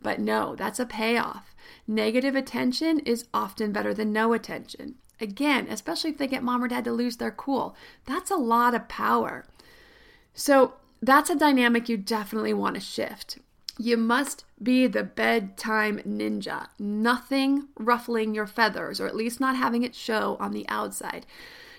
But 0.00 0.18
no, 0.18 0.56
that's 0.56 0.80
a 0.80 0.86
payoff. 0.86 1.54
Negative 1.86 2.34
attention 2.34 3.00
is 3.00 3.26
often 3.34 3.70
better 3.72 3.92
than 3.92 4.12
no 4.12 4.32
attention. 4.32 4.94
Again, 5.20 5.66
especially 5.68 6.10
if 6.10 6.18
they 6.18 6.26
get 6.26 6.42
mom 6.42 6.64
or 6.64 6.68
dad 6.68 6.84
to 6.84 6.92
lose 6.92 7.16
their 7.16 7.30
cool, 7.30 7.76
that's 8.06 8.30
a 8.30 8.36
lot 8.36 8.74
of 8.74 8.88
power. 8.88 9.44
So, 10.34 10.74
that's 11.02 11.30
a 11.30 11.34
dynamic 11.34 11.88
you 11.88 11.96
definitely 11.96 12.54
want 12.54 12.74
to 12.74 12.80
shift. 12.80 13.38
You 13.78 13.96
must 13.96 14.44
be 14.62 14.86
the 14.86 15.02
bedtime 15.02 16.00
ninja. 16.06 16.68
Nothing 16.78 17.68
ruffling 17.78 18.34
your 18.34 18.46
feathers, 18.46 19.00
or 19.00 19.06
at 19.06 19.16
least 19.16 19.40
not 19.40 19.56
having 19.56 19.82
it 19.82 19.94
show 19.94 20.36
on 20.38 20.52
the 20.52 20.68
outside. 20.68 21.24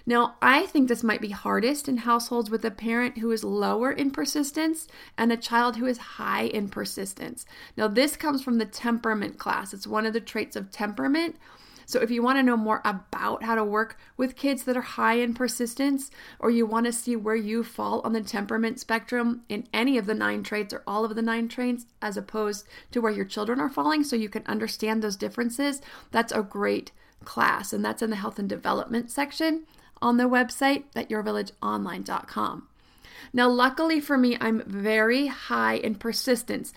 Now, 0.05 0.35
I 0.41 0.65
think 0.65 0.87
this 0.87 1.03
might 1.03 1.21
be 1.21 1.29
hardest 1.29 1.87
in 1.87 1.97
households 1.97 2.49
with 2.49 2.65
a 2.65 2.71
parent 2.71 3.19
who 3.19 3.31
is 3.31 3.43
lower 3.43 3.91
in 3.91 4.09
persistence 4.09 4.87
and 5.17 5.31
a 5.31 5.37
child 5.37 5.75
who 5.75 5.85
is 5.85 5.97
high 5.99 6.43
in 6.45 6.69
persistence. 6.69 7.45
Now, 7.77 7.87
this 7.87 8.15
comes 8.15 8.41
from 8.41 8.57
the 8.57 8.65
temperament 8.65 9.37
class. 9.37 9.73
It's 9.73 9.85
one 9.85 10.07
of 10.07 10.13
the 10.13 10.19
traits 10.19 10.55
of 10.55 10.71
temperament. 10.71 11.35
So, 11.91 11.99
if 11.99 12.09
you 12.09 12.23
want 12.23 12.39
to 12.39 12.43
know 12.43 12.55
more 12.55 12.81
about 12.85 13.43
how 13.43 13.55
to 13.55 13.65
work 13.65 13.97
with 14.15 14.37
kids 14.37 14.63
that 14.63 14.77
are 14.77 14.81
high 14.81 15.15
in 15.15 15.33
persistence, 15.33 16.09
or 16.39 16.49
you 16.49 16.65
want 16.65 16.85
to 16.85 16.93
see 16.93 17.17
where 17.17 17.35
you 17.35 17.65
fall 17.65 17.99
on 18.05 18.13
the 18.13 18.21
temperament 18.21 18.79
spectrum 18.79 19.41
in 19.49 19.67
any 19.73 19.97
of 19.97 20.05
the 20.05 20.13
nine 20.13 20.41
traits 20.41 20.73
or 20.73 20.83
all 20.87 21.03
of 21.03 21.15
the 21.15 21.21
nine 21.21 21.49
traits, 21.49 21.85
as 22.01 22.15
opposed 22.15 22.65
to 22.91 23.01
where 23.01 23.11
your 23.11 23.25
children 23.25 23.59
are 23.59 23.69
falling, 23.69 24.05
so 24.05 24.15
you 24.15 24.29
can 24.29 24.43
understand 24.45 25.03
those 25.03 25.17
differences, 25.17 25.81
that's 26.11 26.31
a 26.31 26.41
great 26.41 26.93
class. 27.25 27.73
And 27.73 27.83
that's 27.83 28.01
in 28.01 28.09
the 28.09 28.15
health 28.15 28.39
and 28.39 28.47
development 28.47 29.11
section 29.11 29.65
on 30.01 30.15
the 30.15 30.29
website 30.29 30.85
at 30.95 31.09
yourvillageonline.com. 31.09 32.67
Now, 33.33 33.49
luckily 33.49 33.99
for 33.99 34.17
me, 34.17 34.37
I'm 34.39 34.63
very 34.65 35.27
high 35.27 35.75
in 35.75 35.95
persistence, 35.95 36.71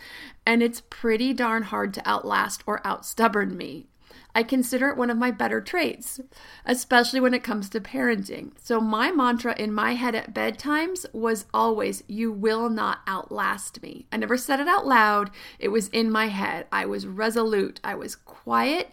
and 0.45 0.61
it's 0.61 0.83
pretty 0.91 1.33
darn 1.33 1.63
hard 1.63 1.95
to 1.95 2.09
outlast 2.09 2.65
or 2.67 2.85
outstubborn 2.85 3.57
me. 3.57 3.87
I 4.35 4.43
consider 4.43 4.89
it 4.89 4.97
one 4.97 5.11
of 5.11 5.17
my 5.17 5.31
better 5.31 5.61
traits, 5.61 6.21
especially 6.67 7.21
when 7.21 7.35
it 7.35 7.45
comes 7.45 7.69
to 7.71 7.81
parenting. 7.81 8.53
So, 8.63 8.81
my 8.81 9.13
mantra 9.13 9.55
in 9.57 9.73
my 9.73 9.95
head 9.95 10.15
at 10.15 10.35
bedtimes 10.35 11.07
was 11.13 11.47
always, 11.55 12.03
You 12.09 12.33
will 12.33 12.69
not 12.69 13.01
outlast 13.07 13.81
me. 13.81 14.07
I 14.11 14.17
never 14.17 14.37
said 14.37 14.59
it 14.59 14.67
out 14.67 14.87
loud, 14.87 15.31
it 15.59 15.69
was 15.69 15.89
in 15.89 16.11
my 16.11 16.27
head. 16.27 16.67
I 16.73 16.85
was 16.85 17.07
resolute, 17.07 17.81
I 17.85 17.95
was 17.95 18.17
quiet, 18.17 18.91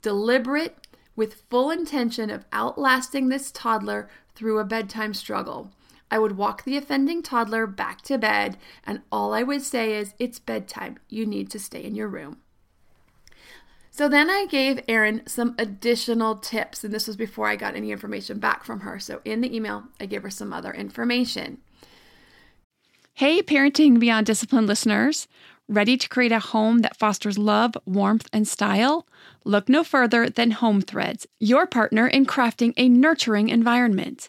deliberate, 0.00 0.86
with 1.16 1.42
full 1.50 1.70
intention 1.70 2.30
of 2.30 2.44
outlasting 2.52 3.28
this 3.28 3.50
toddler 3.50 4.08
through 4.34 4.58
a 4.58 4.64
bedtime 4.64 5.14
struggle. 5.14 5.70
I 6.10 6.18
would 6.18 6.36
walk 6.36 6.62
the 6.62 6.76
offending 6.76 7.22
toddler 7.22 7.66
back 7.66 8.02
to 8.02 8.18
bed, 8.18 8.56
and 8.86 9.02
all 9.10 9.34
I 9.34 9.42
would 9.42 9.62
say 9.62 9.96
is, 9.96 10.14
It's 10.20 10.38
bedtime. 10.38 10.98
You 11.08 11.26
need 11.26 11.50
to 11.50 11.58
stay 11.58 11.82
in 11.82 11.96
your 11.96 12.08
room. 12.08 12.38
So 13.96 14.08
then 14.08 14.28
I 14.28 14.46
gave 14.50 14.82
Erin 14.88 15.22
some 15.24 15.54
additional 15.56 16.34
tips, 16.34 16.82
and 16.82 16.92
this 16.92 17.06
was 17.06 17.16
before 17.16 17.46
I 17.46 17.54
got 17.54 17.76
any 17.76 17.92
information 17.92 18.40
back 18.40 18.64
from 18.64 18.80
her. 18.80 18.98
So 18.98 19.20
in 19.24 19.40
the 19.40 19.54
email, 19.54 19.84
I 20.00 20.06
gave 20.06 20.24
her 20.24 20.30
some 20.30 20.52
other 20.52 20.72
information. 20.72 21.58
Hey, 23.12 23.40
Parenting 23.40 24.00
Beyond 24.00 24.26
Discipline 24.26 24.66
listeners. 24.66 25.28
Ready 25.68 25.96
to 25.96 26.08
create 26.08 26.32
a 26.32 26.40
home 26.40 26.80
that 26.80 26.96
fosters 26.96 27.38
love, 27.38 27.76
warmth, 27.86 28.28
and 28.32 28.48
style? 28.48 29.06
Look 29.44 29.68
no 29.68 29.84
further 29.84 30.28
than 30.28 30.50
Home 30.50 30.82
Threads, 30.82 31.28
your 31.38 31.64
partner 31.64 32.08
in 32.08 32.26
crafting 32.26 32.74
a 32.76 32.88
nurturing 32.88 33.48
environment. 33.48 34.28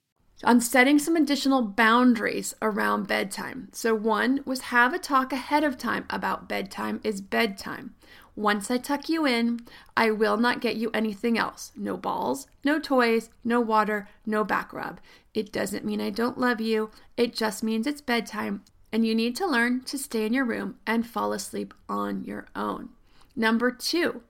On 0.43 0.59
setting 0.59 0.97
some 0.97 1.15
additional 1.15 1.61
boundaries 1.61 2.55
around 2.61 3.07
bedtime. 3.07 3.69
So, 3.73 3.93
one 3.93 4.41
was 4.45 4.61
have 4.61 4.93
a 4.93 4.99
talk 4.99 5.31
ahead 5.31 5.63
of 5.63 5.77
time 5.77 6.05
about 6.09 6.49
bedtime 6.49 6.99
is 7.03 7.21
bedtime. 7.21 7.93
Once 8.35 8.71
I 8.71 8.77
tuck 8.77 9.07
you 9.07 9.27
in, 9.27 9.59
I 9.95 10.09
will 10.09 10.37
not 10.37 10.61
get 10.61 10.77
you 10.77 10.89
anything 10.93 11.37
else. 11.37 11.71
No 11.75 11.95
balls, 11.95 12.47
no 12.63 12.79
toys, 12.79 13.29
no 13.43 13.61
water, 13.61 14.07
no 14.25 14.43
back 14.43 14.73
rub. 14.73 14.99
It 15.33 15.51
doesn't 15.51 15.85
mean 15.85 16.01
I 16.01 16.09
don't 16.09 16.39
love 16.39 16.59
you, 16.59 16.89
it 17.17 17.35
just 17.35 17.61
means 17.61 17.85
it's 17.85 18.01
bedtime 18.01 18.63
and 18.91 19.05
you 19.05 19.15
need 19.15 19.35
to 19.37 19.47
learn 19.47 19.81
to 19.81 19.97
stay 19.97 20.25
in 20.25 20.33
your 20.33 20.45
room 20.45 20.75
and 20.85 21.07
fall 21.07 21.33
asleep 21.33 21.73
on 21.87 22.23
your 22.23 22.47
own. 22.55 22.89
Number 23.35 23.71
two, 23.71 24.21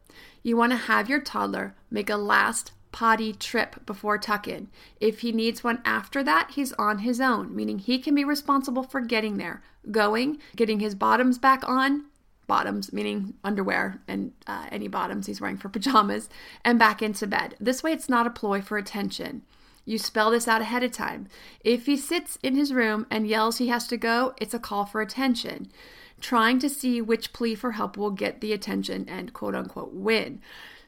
you 0.43 0.55
want 0.55 0.71
to 0.71 0.77
have 0.77 1.09
your 1.09 1.21
toddler 1.21 1.75
make 1.89 2.09
a 2.09 2.17
last 2.17 2.71
potty 2.91 3.33
trip 3.33 3.85
before 3.85 4.17
tuck 4.17 4.47
in. 4.47 4.69
If 4.99 5.19
he 5.19 5.31
needs 5.31 5.63
one 5.63 5.81
after 5.85 6.23
that, 6.23 6.51
he's 6.51 6.73
on 6.73 6.99
his 6.99 7.21
own, 7.21 7.55
meaning 7.55 7.79
he 7.79 7.99
can 7.99 8.15
be 8.15 8.23
responsible 8.23 8.83
for 8.83 9.01
getting 9.01 9.37
there, 9.37 9.61
going, 9.89 10.39
getting 10.55 10.79
his 10.79 10.95
bottoms 10.95 11.37
back 11.37 11.67
on, 11.67 12.05
bottoms, 12.47 12.91
meaning 12.91 13.33
underwear 13.43 14.01
and 14.07 14.33
uh, 14.47 14.65
any 14.71 14.87
bottoms 14.87 15.27
he's 15.27 15.39
wearing 15.39 15.57
for 15.57 15.69
pajamas, 15.77 16.29
and 16.65 16.77
back 16.77 17.01
into 17.01 17.27
bed. 17.27 17.55
This 17.59 17.81
way, 17.81 17.93
it's 17.93 18.09
not 18.09 18.27
a 18.27 18.31
ploy 18.31 18.61
for 18.61 18.77
attention. 18.77 19.43
You 19.85 19.97
spell 19.97 20.31
this 20.31 20.47
out 20.47 20.61
ahead 20.61 20.83
of 20.83 20.91
time. 20.91 21.27
If 21.63 21.85
he 21.85 21.97
sits 21.97 22.37
in 22.43 22.55
his 22.55 22.73
room 22.73 23.07
and 23.09 23.27
yells 23.27 23.57
he 23.57 23.69
has 23.69 23.87
to 23.87 23.97
go, 23.97 24.33
it's 24.39 24.53
a 24.53 24.59
call 24.59 24.85
for 24.85 25.01
attention. 25.01 25.71
Trying 26.19 26.59
to 26.59 26.69
see 26.69 27.01
which 27.01 27.33
plea 27.33 27.55
for 27.55 27.71
help 27.71 27.97
will 27.97 28.11
get 28.11 28.41
the 28.41 28.53
attention 28.53 29.09
and 29.09 29.33
quote 29.33 29.55
unquote 29.55 29.93
win. 29.93 30.39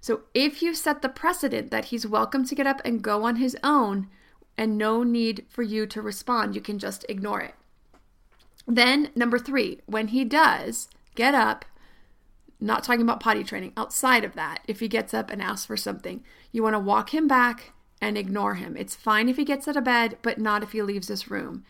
So 0.03 0.23
if 0.33 0.61
you 0.61 0.75
set 0.75 1.01
the 1.01 1.07
precedent 1.07 1.71
that 1.71 1.85
he's 1.85 2.05
welcome 2.05 2.43
to 2.47 2.55
get 2.55 2.67
up 2.67 2.81
and 2.83 3.01
go 3.01 3.23
on 3.23 3.37
his 3.37 3.55
own 3.63 4.09
and 4.57 4.77
no 4.77 5.01
need 5.01 5.45
for 5.47 5.63
you 5.63 5.85
to 5.85 6.01
respond, 6.01 6.55
you 6.55 6.59
can 6.59 6.77
just 6.77 7.05
ignore 7.07 7.39
it. 7.39 7.55
Then, 8.67 9.11
number 9.15 9.39
three, 9.39 9.79
when 9.85 10.09
he 10.09 10.25
does 10.25 10.89
get 11.15 11.33
up, 11.33 11.63
not 12.59 12.83
talking 12.83 13.03
about 13.03 13.21
potty 13.21 13.45
training, 13.45 13.71
outside 13.77 14.25
of 14.25 14.33
that, 14.33 14.59
if 14.67 14.81
he 14.81 14.89
gets 14.89 15.13
up 15.13 15.31
and 15.31 15.41
asks 15.41 15.67
for 15.67 15.77
something, 15.77 16.21
you 16.51 16.61
want 16.61 16.73
to 16.73 16.79
walk 16.79 17.13
him 17.13 17.25
back 17.25 17.71
and 18.01 18.17
ignore 18.17 18.55
him. 18.55 18.75
It's 18.75 18.95
fine 18.95 19.29
if 19.29 19.37
he 19.37 19.45
gets 19.45 19.69
out 19.69 19.77
of 19.77 19.85
bed, 19.85 20.17
but 20.21 20.37
not 20.37 20.63
if 20.63 20.73
he 20.73 20.81
leaves 20.81 21.07
this 21.07 21.31
room. 21.31 21.63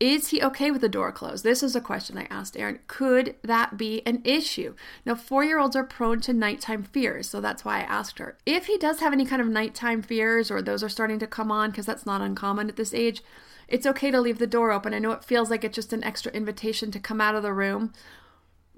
Is 0.00 0.28
he 0.28 0.42
okay 0.42 0.70
with 0.70 0.80
the 0.80 0.88
door 0.88 1.12
closed? 1.12 1.44
This 1.44 1.62
is 1.62 1.76
a 1.76 1.80
question 1.80 2.16
I 2.16 2.26
asked 2.30 2.56
Erin. 2.56 2.78
Could 2.86 3.36
that 3.42 3.76
be 3.76 4.00
an 4.06 4.22
issue? 4.24 4.74
Now, 5.04 5.14
four 5.14 5.44
year 5.44 5.58
olds 5.58 5.76
are 5.76 5.84
prone 5.84 6.20
to 6.22 6.32
nighttime 6.32 6.84
fears, 6.84 7.28
so 7.28 7.38
that's 7.38 7.66
why 7.66 7.80
I 7.80 7.82
asked 7.82 8.18
her. 8.18 8.38
If 8.46 8.64
he 8.64 8.78
does 8.78 9.00
have 9.00 9.12
any 9.12 9.26
kind 9.26 9.42
of 9.42 9.48
nighttime 9.48 10.00
fears 10.00 10.50
or 10.50 10.62
those 10.62 10.82
are 10.82 10.88
starting 10.88 11.18
to 11.18 11.26
come 11.26 11.52
on, 11.52 11.70
because 11.70 11.84
that's 11.84 12.06
not 12.06 12.22
uncommon 12.22 12.70
at 12.70 12.76
this 12.76 12.94
age, 12.94 13.22
it's 13.68 13.86
okay 13.86 14.10
to 14.10 14.22
leave 14.22 14.38
the 14.38 14.46
door 14.46 14.72
open. 14.72 14.94
I 14.94 15.00
know 15.00 15.12
it 15.12 15.22
feels 15.22 15.50
like 15.50 15.64
it's 15.64 15.76
just 15.76 15.92
an 15.92 16.02
extra 16.02 16.32
invitation 16.32 16.90
to 16.92 16.98
come 16.98 17.20
out 17.20 17.34
of 17.34 17.42
the 17.42 17.52
room, 17.52 17.92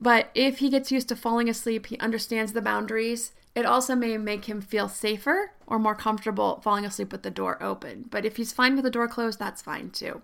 but 0.00 0.28
if 0.34 0.58
he 0.58 0.70
gets 0.70 0.90
used 0.90 1.08
to 1.10 1.16
falling 1.16 1.48
asleep, 1.48 1.86
he 1.86 1.98
understands 2.00 2.52
the 2.52 2.60
boundaries. 2.60 3.32
It 3.54 3.64
also 3.64 3.94
may 3.94 4.18
make 4.18 4.46
him 4.46 4.60
feel 4.60 4.88
safer 4.88 5.52
or 5.68 5.78
more 5.78 5.94
comfortable 5.94 6.60
falling 6.64 6.84
asleep 6.84 7.12
with 7.12 7.22
the 7.22 7.30
door 7.30 7.62
open. 7.62 8.06
But 8.10 8.24
if 8.24 8.38
he's 8.38 8.52
fine 8.52 8.74
with 8.74 8.82
the 8.82 8.90
door 8.90 9.06
closed, 9.06 9.38
that's 9.38 9.62
fine 9.62 9.90
too. 9.90 10.22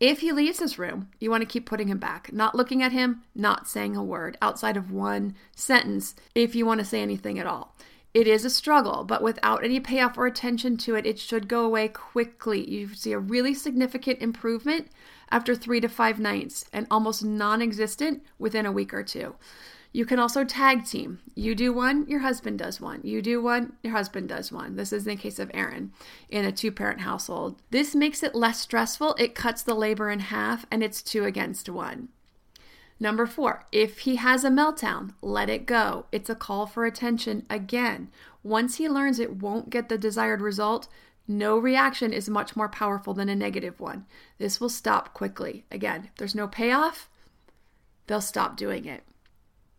If 0.00 0.20
he 0.20 0.32
leaves 0.32 0.60
his 0.60 0.78
room, 0.78 1.10
you 1.20 1.30
want 1.30 1.42
to 1.42 1.46
keep 1.46 1.66
putting 1.66 1.88
him 1.88 1.98
back, 1.98 2.32
not 2.32 2.54
looking 2.54 2.82
at 2.82 2.90
him, 2.90 3.22
not 3.34 3.68
saying 3.68 3.94
a 3.94 4.02
word 4.02 4.38
outside 4.40 4.78
of 4.78 4.90
one 4.90 5.34
sentence 5.54 6.14
if 6.34 6.54
you 6.54 6.64
want 6.64 6.80
to 6.80 6.86
say 6.86 7.02
anything 7.02 7.38
at 7.38 7.46
all. 7.46 7.76
It 8.14 8.26
is 8.26 8.44
a 8.44 8.50
struggle, 8.50 9.04
but 9.04 9.22
without 9.22 9.62
any 9.62 9.78
payoff 9.78 10.16
or 10.16 10.26
attention 10.26 10.78
to 10.78 10.96
it, 10.96 11.06
it 11.06 11.18
should 11.18 11.46
go 11.46 11.64
away 11.64 11.88
quickly. 11.88 12.68
You 12.68 12.94
see 12.94 13.12
a 13.12 13.18
really 13.18 13.54
significant 13.54 14.20
improvement 14.20 14.88
after 15.30 15.54
three 15.54 15.80
to 15.80 15.88
five 15.88 16.18
nights 16.18 16.64
and 16.72 16.86
almost 16.90 17.22
non 17.22 17.60
existent 17.60 18.24
within 18.38 18.66
a 18.66 18.72
week 18.72 18.94
or 18.94 19.04
two. 19.04 19.36
You 19.92 20.04
can 20.04 20.20
also 20.20 20.44
tag 20.44 20.84
team. 20.84 21.18
You 21.34 21.54
do 21.54 21.72
one, 21.72 22.06
your 22.06 22.20
husband 22.20 22.60
does 22.60 22.80
one. 22.80 23.00
You 23.02 23.20
do 23.20 23.42
one, 23.42 23.72
your 23.82 23.92
husband 23.92 24.28
does 24.28 24.52
one. 24.52 24.76
This 24.76 24.92
is 24.92 25.06
in 25.06 25.16
the 25.16 25.22
case 25.22 25.40
of 25.40 25.50
Erin 25.52 25.92
in 26.28 26.44
a 26.44 26.52
two 26.52 26.70
parent 26.70 27.00
household. 27.00 27.60
This 27.70 27.94
makes 27.94 28.22
it 28.22 28.34
less 28.34 28.60
stressful. 28.60 29.16
It 29.18 29.34
cuts 29.34 29.62
the 29.62 29.74
labor 29.74 30.08
in 30.10 30.20
half 30.20 30.64
and 30.70 30.84
it's 30.84 31.02
two 31.02 31.24
against 31.24 31.68
one. 31.68 32.08
Number 33.00 33.26
four, 33.26 33.64
if 33.72 34.00
he 34.00 34.16
has 34.16 34.44
a 34.44 34.50
meltdown, 34.50 35.14
let 35.22 35.48
it 35.48 35.66
go. 35.66 36.06
It's 36.12 36.30
a 36.30 36.34
call 36.34 36.66
for 36.66 36.84
attention 36.84 37.46
again. 37.50 38.10
Once 38.44 38.76
he 38.76 38.88
learns 38.88 39.18
it 39.18 39.36
won't 39.36 39.70
get 39.70 39.88
the 39.88 39.98
desired 39.98 40.40
result, 40.40 40.86
no 41.26 41.58
reaction 41.58 42.12
is 42.12 42.28
much 42.28 42.54
more 42.54 42.68
powerful 42.68 43.14
than 43.14 43.28
a 43.28 43.34
negative 43.34 43.80
one. 43.80 44.04
This 44.38 44.60
will 44.60 44.68
stop 44.68 45.14
quickly. 45.14 45.64
Again, 45.70 46.08
if 46.10 46.16
there's 46.16 46.34
no 46.34 46.46
payoff, 46.46 47.08
they'll 48.06 48.20
stop 48.20 48.56
doing 48.56 48.84
it. 48.84 49.02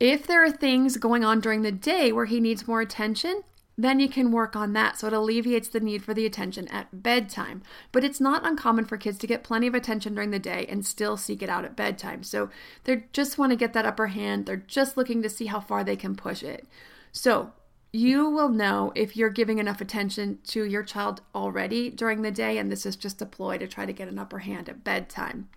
If 0.02 0.26
there 0.26 0.44
are 0.44 0.50
things 0.50 0.98
going 0.98 1.24
on 1.24 1.42
during 1.42 1.62
the 1.62 1.72
day 1.72 2.12
where 2.12 2.26
he 2.26 2.40
needs 2.40 2.68
more 2.68 2.82
attention, 2.82 3.44
then 3.78 4.00
you 4.00 4.10
can 4.10 4.32
work 4.32 4.56
on 4.56 4.74
that 4.74 4.98
so 4.98 5.06
it 5.06 5.14
alleviates 5.14 5.68
the 5.68 5.80
need 5.80 6.04
for 6.04 6.16
the 6.16 6.26
attention 6.26 6.68
at 6.70 7.04
bedtime. 7.04 7.62
But 7.92 8.04
it's 8.04 8.20
not 8.20 8.44
uncommon 8.44 8.86
for 8.86 8.98
kids 8.98 9.20
to 9.20 9.28
get 9.28 9.44
plenty 9.44 9.68
of 9.68 9.76
attention 9.76 10.16
during 10.16 10.32
the 10.32 10.40
day 10.40 10.66
and 10.68 10.84
still 10.84 11.18
seek 11.18 11.44
it 11.44 11.50
out 11.50 11.66
at 11.66 11.76
bedtime. 11.76 12.24
So 12.24 12.50
they 12.86 13.04
just 13.14 13.38
want 13.38 13.52
to 13.52 13.56
get 13.56 13.74
that 13.74 13.86
upper 13.86 14.08
hand. 14.08 14.48
They're 14.48 14.58
just 14.58 14.98
looking 14.98 15.22
to 15.22 15.30
see 15.30 15.46
how 15.46 15.60
far 15.60 15.84
they 15.84 15.96
can 15.96 16.16
push 16.16 16.42
it. 16.42 16.68
So 17.12 17.52
you 17.94 18.28
will 18.28 18.50
know 18.50 18.92
if 18.96 19.16
you're 19.16 19.30
giving 19.30 19.60
enough 19.60 19.82
attention 19.82 20.40
to 20.48 20.64
your 20.64 20.82
child 20.82 21.22
already 21.36 21.92
during 21.92 22.24
the 22.24 22.32
day, 22.32 22.58
and 22.58 22.72
this 22.72 22.88
is 22.88 22.96
just 22.96 23.22
a 23.22 23.28
ploy 23.28 23.60
to 23.60 23.68
try 23.68 23.86
to 23.86 23.94
get 23.94 24.08
an 24.08 24.18
upper 24.18 24.40
hand 24.40 24.68
at 24.68 24.84
bedtime. 24.84 25.50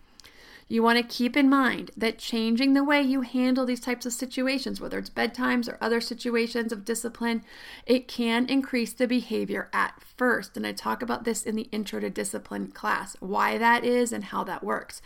You 0.66 0.82
want 0.82 0.98
to 0.98 1.16
keep 1.16 1.36
in 1.36 1.50
mind 1.50 1.90
that 1.96 2.18
changing 2.18 2.72
the 2.72 2.84
way 2.84 3.02
you 3.02 3.20
handle 3.20 3.66
these 3.66 3.80
types 3.80 4.06
of 4.06 4.12
situations, 4.12 4.80
whether 4.80 4.98
it's 4.98 5.10
bedtimes 5.10 5.68
or 5.68 5.76
other 5.80 6.00
situations 6.00 6.72
of 6.72 6.84
discipline, 6.84 7.44
it 7.86 8.08
can 8.08 8.46
increase 8.46 8.92
the 8.92 9.06
behavior 9.06 9.68
at 9.72 10.00
first. 10.16 10.56
And 10.56 10.66
I 10.66 10.72
talk 10.72 11.02
about 11.02 11.24
this 11.24 11.42
in 11.42 11.54
the 11.54 11.68
Intro 11.70 12.00
to 12.00 12.08
Discipline 12.08 12.68
class, 12.68 13.16
why 13.20 13.58
that 13.58 13.84
is 13.84 14.10
and 14.12 14.24
how 14.24 14.42
that 14.44 14.64
works. 14.64 15.02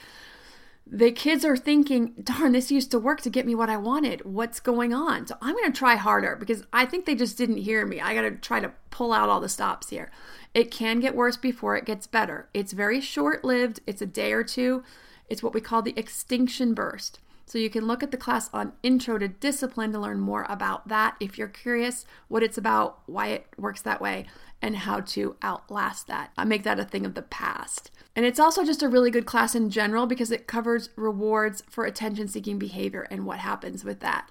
The 0.91 1.13
kids 1.13 1.45
are 1.45 1.57
thinking, 1.57 2.15
darn, 2.23 2.53
this 2.53 2.71
used 2.71 2.91
to 2.93 2.99
work 2.99 3.21
to 3.23 3.31
get 3.31 3.45
me 3.45 3.55
what 3.55 3.69
I 3.69 3.77
wanted. 3.77 4.25
What's 4.25 4.61
going 4.61 4.95
on? 4.95 5.27
So 5.27 5.37
I'm 5.43 5.55
going 5.55 5.71
to 5.71 5.79
try 5.79 5.97
harder 5.97 6.35
because 6.35 6.65
I 6.73 6.87
think 6.87 7.05
they 7.05 7.15
just 7.15 7.37
didn't 7.37 7.59
hear 7.59 7.85
me. 7.85 8.01
I 8.01 8.15
got 8.15 8.23
to 8.23 8.31
try 8.31 8.61
to 8.61 8.73
pull 8.91 9.13
out 9.13 9.29
all 9.29 9.41
the 9.41 9.51
stops 9.51 9.91
here. 9.91 10.11
It 10.55 10.71
can 10.71 11.01
get 11.01 11.15
worse 11.15 11.37
before 11.37 11.77
it 11.77 11.85
gets 11.85 12.07
better. 12.07 12.49
It's 12.55 12.73
very 12.73 13.03
short 13.03 13.45
lived, 13.45 13.81
it's 13.87 14.01
a 14.01 14.07
day 14.07 14.33
or 14.33 14.45
two 14.45 14.83
it's 15.29 15.43
what 15.43 15.55
we 15.55 15.61
call 15.61 15.83
the 15.83 15.99
extinction 15.99 16.75
burst. 16.75 17.21
So 17.47 17.57
you 17.57 17.71
can 17.71 17.87
look 17.87 18.03
at 18.03 18.11
the 18.11 18.19
class 18.19 18.51
on 18.53 18.75
Intro 18.83 19.17
to 19.19 19.27
Discipline 19.27 19.93
to 19.93 19.99
learn 19.99 20.21
more 20.21 20.45
about 20.51 20.89
that 20.89 21.17
if 21.19 21.39
you're 21.39 21.49
curious 21.49 22.05
what 22.29 22.43
it's 22.43 22.59
about, 22.59 22.99
why 23.07 23.29
it 23.29 23.47
works 23.57 23.81
that 23.83 24.03
way, 24.03 24.27
and 24.61 24.77
how 24.77 25.01
to 25.01 25.37
outlast 25.43 26.09
that. 26.09 26.31
I 26.37 26.45
make 26.45 26.63
that 26.65 26.79
a 26.79 26.85
thing 26.85 27.07
of 27.07 27.15
the 27.15 27.23
past. 27.23 27.91
And 28.15 28.27
it's 28.27 28.41
also 28.41 28.65
just 28.65 28.83
a 28.83 28.89
really 28.89 29.11
good 29.11 29.25
class 29.25 29.55
in 29.55 29.71
general 29.71 30.05
because 30.07 30.31
it 30.31 30.47
covers 30.47 30.91
rewards 30.95 31.63
for 31.71 31.85
attention 31.85 32.29
seeking 32.29 32.59
behavior 32.59 33.07
and 33.11 33.25
what 33.25 33.39
happens 33.39 33.83
with 33.83 34.01
that. 34.01 34.29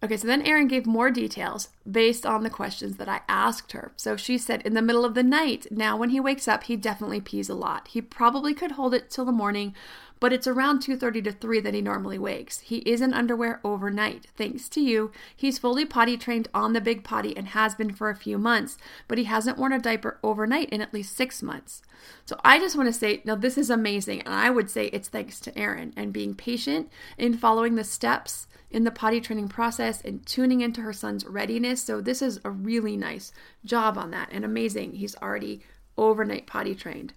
Okay, 0.00 0.16
so 0.16 0.28
then 0.28 0.42
Erin 0.42 0.68
gave 0.68 0.86
more 0.86 1.10
details 1.10 1.70
based 1.90 2.24
on 2.24 2.44
the 2.44 2.50
questions 2.50 2.98
that 2.98 3.08
I 3.08 3.22
asked 3.28 3.72
her. 3.72 3.92
So 3.96 4.16
she 4.16 4.38
said, 4.38 4.62
in 4.62 4.74
the 4.74 4.82
middle 4.82 5.04
of 5.04 5.14
the 5.14 5.24
night, 5.24 5.66
now 5.72 5.96
when 5.96 6.10
he 6.10 6.20
wakes 6.20 6.46
up, 6.46 6.64
he 6.64 6.76
definitely 6.76 7.20
pees 7.20 7.48
a 7.48 7.54
lot. 7.54 7.88
He 7.88 8.00
probably 8.00 8.54
could 8.54 8.72
hold 8.72 8.94
it 8.94 9.10
till 9.10 9.24
the 9.24 9.32
morning, 9.32 9.74
but 10.20 10.32
it's 10.32 10.46
around 10.46 10.80
2:30 10.80 11.22
to 11.22 11.32
3 11.32 11.60
that 11.60 11.74
he 11.74 11.80
normally 11.80 12.18
wakes. 12.18 12.60
He 12.60 12.78
is 12.78 13.00
in 13.00 13.14
underwear 13.14 13.60
overnight. 13.64 14.26
Thanks 14.36 14.68
to 14.70 14.80
you, 14.80 15.12
he's 15.36 15.58
fully 15.58 15.84
potty 15.84 16.16
trained 16.16 16.48
on 16.52 16.72
the 16.72 16.80
big 16.80 17.04
potty 17.04 17.36
and 17.36 17.48
has 17.48 17.74
been 17.74 17.92
for 17.92 18.10
a 18.10 18.16
few 18.16 18.38
months, 18.38 18.78
but 19.06 19.18
he 19.18 19.24
hasn't 19.24 19.58
worn 19.58 19.72
a 19.72 19.78
diaper 19.78 20.18
overnight 20.22 20.70
in 20.70 20.80
at 20.80 20.94
least 20.94 21.16
6 21.16 21.42
months. 21.42 21.82
So 22.24 22.38
I 22.44 22.58
just 22.58 22.76
want 22.76 22.88
to 22.88 22.92
say, 22.92 23.22
now 23.24 23.34
this 23.34 23.58
is 23.58 23.70
amazing, 23.70 24.22
and 24.22 24.34
I 24.34 24.50
would 24.50 24.70
say 24.70 24.86
it's 24.86 25.08
thanks 25.08 25.40
to 25.40 25.58
Erin 25.58 25.92
and 25.96 26.12
being 26.12 26.34
patient 26.34 26.90
in 27.16 27.36
following 27.36 27.74
the 27.74 27.84
steps 27.84 28.46
in 28.70 28.84
the 28.84 28.90
potty 28.90 29.20
training 29.20 29.48
process 29.48 30.00
and 30.02 30.24
tuning 30.26 30.60
into 30.60 30.82
her 30.82 30.92
son's 30.92 31.24
readiness. 31.24 31.82
So, 31.82 32.00
this 32.00 32.20
is 32.20 32.38
a 32.44 32.50
really 32.50 32.96
nice 32.96 33.32
job 33.64 33.96
on 33.96 34.10
that 34.10 34.28
and 34.30 34.44
amazing. 34.44 34.92
He's 34.94 35.16
already 35.16 35.62
overnight 35.96 36.46
potty 36.46 36.74
trained. 36.74 37.14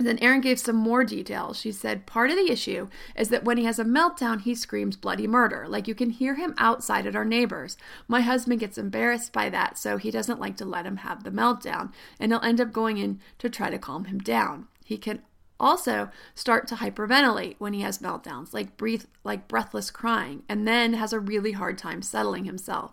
And 0.00 0.06
then 0.06 0.18
Erin 0.20 0.40
gave 0.40 0.58
some 0.58 0.76
more 0.76 1.04
details. 1.04 1.60
She 1.60 1.72
said 1.72 2.06
part 2.06 2.30
of 2.30 2.36
the 2.36 2.50
issue 2.50 2.88
is 3.14 3.28
that 3.28 3.44
when 3.44 3.58
he 3.58 3.64
has 3.64 3.78
a 3.78 3.84
meltdown, 3.84 4.40
he 4.40 4.54
screams 4.54 4.96
bloody 4.96 5.26
murder. 5.26 5.66
Like 5.68 5.86
you 5.86 5.94
can 5.94 6.08
hear 6.08 6.36
him 6.36 6.54
outside 6.56 7.04
at 7.04 7.14
our 7.14 7.24
neighbors. 7.26 7.76
My 8.08 8.22
husband 8.22 8.60
gets 8.60 8.78
embarrassed 8.78 9.30
by 9.30 9.50
that, 9.50 9.76
so 9.76 9.98
he 9.98 10.10
doesn't 10.10 10.40
like 10.40 10.56
to 10.56 10.64
let 10.64 10.86
him 10.86 10.96
have 10.96 11.22
the 11.22 11.30
meltdown, 11.30 11.92
and 12.18 12.32
he'll 12.32 12.40
end 12.40 12.62
up 12.62 12.72
going 12.72 12.96
in 12.96 13.20
to 13.40 13.50
try 13.50 13.68
to 13.68 13.78
calm 13.78 14.06
him 14.06 14.20
down. 14.20 14.68
He 14.86 14.96
can 14.96 15.20
also 15.60 16.08
start 16.34 16.66
to 16.68 16.76
hyperventilate 16.76 17.56
when 17.58 17.74
he 17.74 17.82
has 17.82 17.98
meltdowns, 17.98 18.54
like 18.54 18.78
breathe 18.78 19.04
like 19.22 19.48
breathless 19.48 19.90
crying, 19.90 20.44
and 20.48 20.66
then 20.66 20.94
has 20.94 21.12
a 21.12 21.20
really 21.20 21.52
hard 21.52 21.76
time 21.76 22.00
settling 22.00 22.46
himself. 22.46 22.92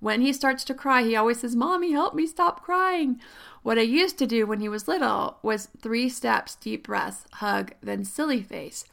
When 0.00 0.20
he 0.20 0.32
starts 0.32 0.64
to 0.64 0.74
cry, 0.74 1.02
he 1.02 1.16
always 1.16 1.40
says, 1.40 1.56
Mommy, 1.56 1.92
help 1.92 2.14
me 2.14 2.26
stop 2.26 2.62
crying. 2.62 3.20
What 3.62 3.78
I 3.78 3.82
used 3.82 4.18
to 4.18 4.26
do 4.26 4.46
when 4.46 4.60
he 4.60 4.68
was 4.68 4.86
little 4.88 5.38
was 5.42 5.68
three 5.80 6.08
steps, 6.08 6.54
deep 6.54 6.86
breaths, 6.86 7.24
hug, 7.34 7.72
then 7.80 8.04
silly 8.04 8.42
face. 8.42 8.84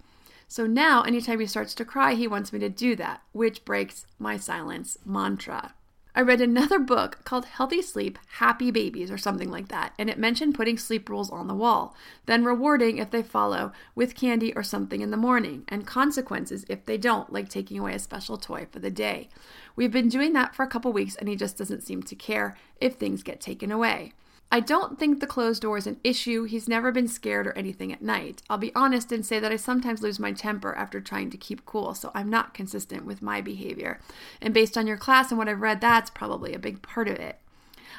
So 0.48 0.66
now, 0.66 1.02
anytime 1.02 1.40
he 1.40 1.48
starts 1.48 1.74
to 1.76 1.86
cry, 1.86 2.14
he 2.14 2.28
wants 2.28 2.54
me 2.54 2.60
to 2.60 2.70
do 2.70 2.96
that, 2.96 3.22
which 3.32 3.66
breaks 3.66 4.06
my 4.20 4.38
silence 4.38 4.98
mantra. 5.06 5.74
I 6.16 6.22
read 6.22 6.42
another 6.42 6.78
book 6.78 7.22
called 7.24 7.46
Healthy 7.46 7.82
Sleep, 7.82 8.20
Happy 8.38 8.70
Babies, 8.70 9.10
or 9.10 9.18
something 9.18 9.50
like 9.50 9.70
that, 9.70 9.94
and 9.98 10.12
it 10.12 10.20
mentioned 10.20 10.54
putting 10.54 10.78
sleep 10.78 11.10
rules 11.10 11.32
on 11.32 11.48
the 11.48 11.56
wall, 11.56 11.96
then 12.28 12.46
rewarding 12.46 13.00
if 13.00 13.10
they 13.10 13.24
follow 13.24 13.72
with 13.96 14.14
candy 14.14 14.54
or 14.54 14.62
something 14.62 15.02
in 15.02 15.10
the 15.10 15.18
morning, 15.18 15.64
and 15.70 15.88
consequences 15.88 16.66
if 16.70 16.86
they 16.86 17.00
don't, 17.00 17.34
like 17.34 17.50
taking 17.50 17.80
away 17.80 17.96
a 17.96 18.00
special 18.00 18.38
toy 18.38 18.68
for 18.72 18.78
the 18.78 18.92
day. 18.92 19.28
We've 19.76 19.92
been 19.92 20.10
doing 20.10 20.34
that 20.34 20.56
for 20.56 20.64
a 20.64 20.68
couple 20.68 20.94
weeks, 20.94 21.16
and 21.16 21.28
he 21.28 21.36
just 21.36 21.58
doesn't 21.58 21.84
seem 21.84 22.04
to 22.04 22.16
care 22.16 22.56
if 22.80 22.96
things 22.96 23.24
get 23.24 23.42
taken 23.42 23.72
away. 23.72 24.14
I 24.52 24.60
don't 24.60 25.00
think 25.00 25.20
the 25.20 25.26
closed 25.26 25.64
door 25.64 25.78
is 25.78 25.88
an 25.88 26.00
issue. 26.04 26.44
He's 26.44 26.68
never 26.68 26.92
been 26.92 27.08
scared 27.08 27.48
or 27.48 27.58
anything 27.58 27.92
at 27.92 28.04
night. 28.04 28.44
I'll 28.52 28.60
be 28.60 28.76
honest 28.76 29.12
and 29.12 29.26
say 29.26 29.40
that 29.40 29.52
I 29.52 29.56
sometimes 29.56 30.04
lose 30.04 30.20
my 30.20 30.32
temper 30.32 30.76
after 30.76 31.02
trying 31.02 31.32
to 31.32 31.38
keep 31.38 31.66
cool, 31.66 31.96
so 31.96 32.12
I'm 32.14 32.30
not 32.30 32.54
consistent 32.54 33.04
with 33.04 33.24
my 33.24 33.42
behavior. 33.42 34.00
And 34.40 34.54
based 34.54 34.78
on 34.78 34.86
your 34.86 34.98
class 34.98 35.32
and 35.32 35.40
what 35.40 35.50
I've 35.50 35.62
read, 35.62 35.82
that's 35.82 36.12
probably 36.12 36.54
a 36.54 36.60
big 36.60 36.84
part 36.84 37.08
of 37.08 37.16
it. 37.16 37.40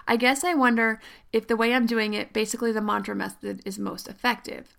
I 0.06 0.16
guess 0.16 0.44
I 0.44 0.54
wonder 0.54 1.00
if 1.32 1.48
the 1.48 1.56
way 1.56 1.74
I'm 1.74 1.86
doing 1.86 2.14
it, 2.14 2.32
basically 2.32 2.70
the 2.70 2.80
mantra 2.80 3.16
method, 3.16 3.60
is 3.64 3.78
most 3.78 4.06
effective. 4.06 4.76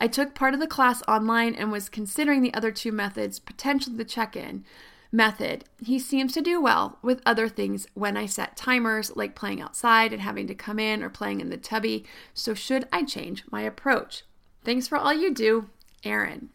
I 0.00 0.06
took 0.06 0.34
part 0.34 0.54
of 0.54 0.60
the 0.60 0.66
class 0.66 1.02
online 1.06 1.54
and 1.54 1.70
was 1.70 1.90
considering 1.90 2.40
the 2.40 2.54
other 2.54 2.70
two 2.70 2.92
methods, 2.92 3.38
potentially 3.38 3.96
the 3.96 4.04
check 4.06 4.36
in 4.36 4.64
method. 5.12 5.64
He 5.84 5.98
seems 5.98 6.32
to 6.34 6.40
do 6.40 6.60
well 6.60 6.98
with 7.02 7.22
other 7.26 7.48
things 7.48 7.86
when 7.94 8.16
I 8.16 8.26
set 8.26 8.56
timers, 8.56 9.16
like 9.16 9.34
playing 9.34 9.60
outside 9.60 10.12
and 10.12 10.22
having 10.22 10.46
to 10.46 10.54
come 10.54 10.78
in 10.78 11.02
or 11.02 11.10
playing 11.10 11.40
in 11.40 11.50
the 11.50 11.56
tubby. 11.56 12.04
So, 12.34 12.54
should 12.54 12.86
I 12.92 13.04
change 13.04 13.44
my 13.50 13.62
approach? 13.62 14.24
Thanks 14.64 14.86
for 14.86 14.98
all 14.98 15.12
you 15.12 15.32
do, 15.32 15.68
Erin. 16.04 16.50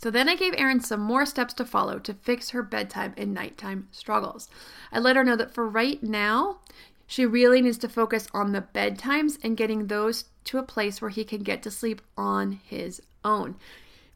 So 0.00 0.12
then 0.12 0.28
I 0.28 0.36
gave 0.36 0.54
Erin 0.56 0.80
some 0.80 1.00
more 1.00 1.26
steps 1.26 1.52
to 1.54 1.64
follow 1.64 1.98
to 1.98 2.14
fix 2.14 2.50
her 2.50 2.62
bedtime 2.62 3.14
and 3.16 3.34
nighttime 3.34 3.88
struggles. 3.90 4.48
I 4.92 5.00
let 5.00 5.16
her 5.16 5.24
know 5.24 5.34
that 5.34 5.52
for 5.52 5.68
right 5.68 6.00
now, 6.00 6.60
she 7.08 7.26
really 7.26 7.60
needs 7.60 7.78
to 7.78 7.88
focus 7.88 8.28
on 8.32 8.52
the 8.52 8.62
bedtimes 8.62 9.38
and 9.42 9.56
getting 9.56 9.86
those 9.86 10.26
to 10.44 10.58
a 10.58 10.62
place 10.62 11.00
where 11.00 11.10
he 11.10 11.24
can 11.24 11.42
get 11.42 11.64
to 11.64 11.70
sleep 11.70 12.00
on 12.16 12.60
his 12.64 13.02
own. 13.24 13.56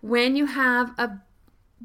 When 0.00 0.37
you 0.37 0.46
have 0.46 0.92
a 0.98 1.18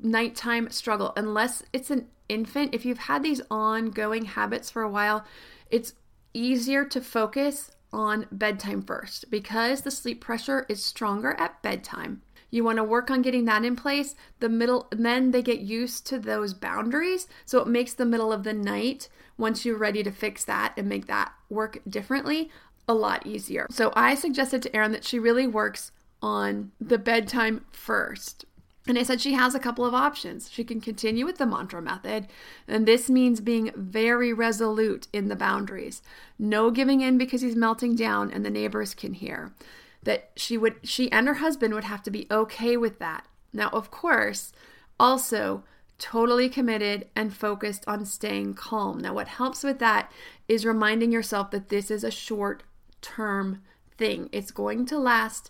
nighttime 0.01 0.69
struggle, 0.69 1.13
unless 1.15 1.63
it's 1.73 1.91
an 1.91 2.07
infant, 2.29 2.73
if 2.73 2.85
you've 2.85 2.97
had 2.97 3.23
these 3.23 3.41
ongoing 3.49 4.25
habits 4.25 4.69
for 4.69 4.81
a 4.81 4.89
while, 4.89 5.25
it's 5.69 5.93
easier 6.33 6.85
to 6.85 7.01
focus 7.01 7.71
on 7.93 8.27
bedtime 8.31 8.81
first 8.81 9.31
because 9.31 9.81
the 9.81 9.91
sleep 9.91 10.21
pressure 10.21 10.65
is 10.67 10.83
stronger 10.83 11.35
at 11.39 11.61
bedtime 11.61 12.21
you 12.49 12.63
want 12.63 12.77
to 12.77 12.83
work 12.83 13.11
on 13.11 13.21
getting 13.21 13.45
that 13.45 13.65
in 13.65 13.75
place. 13.75 14.15
The 14.39 14.49
middle, 14.49 14.87
then 14.91 15.31
they 15.31 15.41
get 15.41 15.59
used 15.59 16.07
to 16.07 16.19
those 16.19 16.53
boundaries. 16.53 17.27
So 17.45 17.59
it 17.59 17.67
makes 17.67 17.93
the 17.93 18.05
middle 18.05 18.31
of 18.31 18.43
the 18.43 18.53
night, 18.53 19.09
once 19.37 19.65
you're 19.65 19.77
ready 19.77 20.03
to 20.03 20.11
fix 20.11 20.43
that 20.45 20.73
and 20.77 20.87
make 20.87 21.07
that 21.07 21.31
work 21.49 21.79
differently, 21.87 22.49
a 22.87 22.93
lot 22.93 23.27
easier. 23.27 23.67
So 23.69 23.91
I 23.95 24.15
suggested 24.15 24.61
to 24.63 24.75
Erin 24.75 24.93
that 24.93 25.03
she 25.03 25.19
really 25.19 25.45
works 25.45 25.91
on 26.21 26.71
the 26.79 26.97
bedtime 26.97 27.65
first. 27.71 28.45
And 28.87 28.97
I 28.97 29.03
said 29.03 29.19
she 29.19 29.33
has 29.33 29.53
a 29.53 29.59
couple 29.59 29.85
of 29.85 29.93
options. 29.93 30.49
She 30.49 30.63
can 30.63 30.79
continue 30.79 31.25
with 31.25 31.37
the 31.37 31.45
mantra 31.45 31.81
method, 31.81 32.27
and 32.67 32.87
this 32.87 33.09
means 33.09 33.41
being 33.41 33.71
very 33.75 34.31
resolute 34.31 35.07
in 35.11 35.27
the 35.27 35.35
boundaries. 35.35 36.01
No 36.39 36.71
giving 36.71 37.01
in 37.01 37.17
because 37.17 37.41
he's 37.41 37.55
melting 37.55 37.95
down 37.95 38.31
and 38.31 38.45
the 38.45 38.49
neighbors 38.49 38.93
can 38.93 39.13
hear 39.13 39.53
that 40.03 40.29
she 40.37 40.57
would 40.57 40.75
she 40.83 41.11
and 41.11 41.27
her 41.27 41.35
husband 41.35 41.73
would 41.73 41.83
have 41.83 42.01
to 42.03 42.11
be 42.11 42.27
okay 42.31 42.77
with 42.77 42.97
that. 42.99 43.25
Now, 43.51 43.69
of 43.69 43.91
course, 43.91 44.53
also 44.99 45.63
totally 45.99 46.47
committed 46.47 47.07
and 47.15 47.33
focused 47.33 47.83
on 47.87 48.05
staying 48.05 48.53
calm. 48.53 48.99
Now, 48.99 49.13
what 49.13 49.27
helps 49.27 49.63
with 49.63 49.79
that 49.79 50.11
is 50.47 50.65
reminding 50.65 51.11
yourself 51.11 51.51
that 51.51 51.69
this 51.69 51.91
is 51.91 52.03
a 52.03 52.11
short 52.11 52.63
term 53.01 53.61
thing. 53.97 54.29
It's 54.31 54.51
going 54.51 54.85
to 54.87 54.97
last 54.97 55.49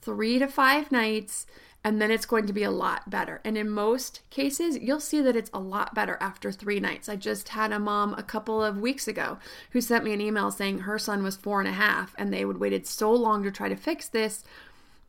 3 0.00 0.38
to 0.38 0.46
5 0.46 0.92
nights 0.92 1.46
and 1.84 2.02
then 2.02 2.10
it's 2.10 2.26
going 2.26 2.46
to 2.46 2.52
be 2.52 2.64
a 2.64 2.70
lot 2.70 3.08
better. 3.08 3.40
And 3.44 3.56
in 3.56 3.70
most 3.70 4.20
cases, 4.30 4.78
you'll 4.78 5.00
see 5.00 5.20
that 5.20 5.36
it's 5.36 5.50
a 5.54 5.60
lot 5.60 5.94
better 5.94 6.18
after 6.20 6.50
three 6.50 6.80
nights. 6.80 7.08
I 7.08 7.16
just 7.16 7.50
had 7.50 7.72
a 7.72 7.78
mom 7.78 8.14
a 8.14 8.22
couple 8.22 8.62
of 8.62 8.78
weeks 8.78 9.06
ago 9.06 9.38
who 9.70 9.80
sent 9.80 10.04
me 10.04 10.12
an 10.12 10.20
email 10.20 10.50
saying 10.50 10.80
her 10.80 10.98
son 10.98 11.22
was 11.22 11.36
four 11.36 11.60
and 11.60 11.68
a 11.68 11.72
half 11.72 12.14
and 12.18 12.32
they 12.32 12.40
had 12.40 12.58
waited 12.58 12.86
so 12.86 13.12
long 13.12 13.42
to 13.44 13.50
try 13.50 13.68
to 13.68 13.76
fix 13.76 14.08
this 14.08 14.44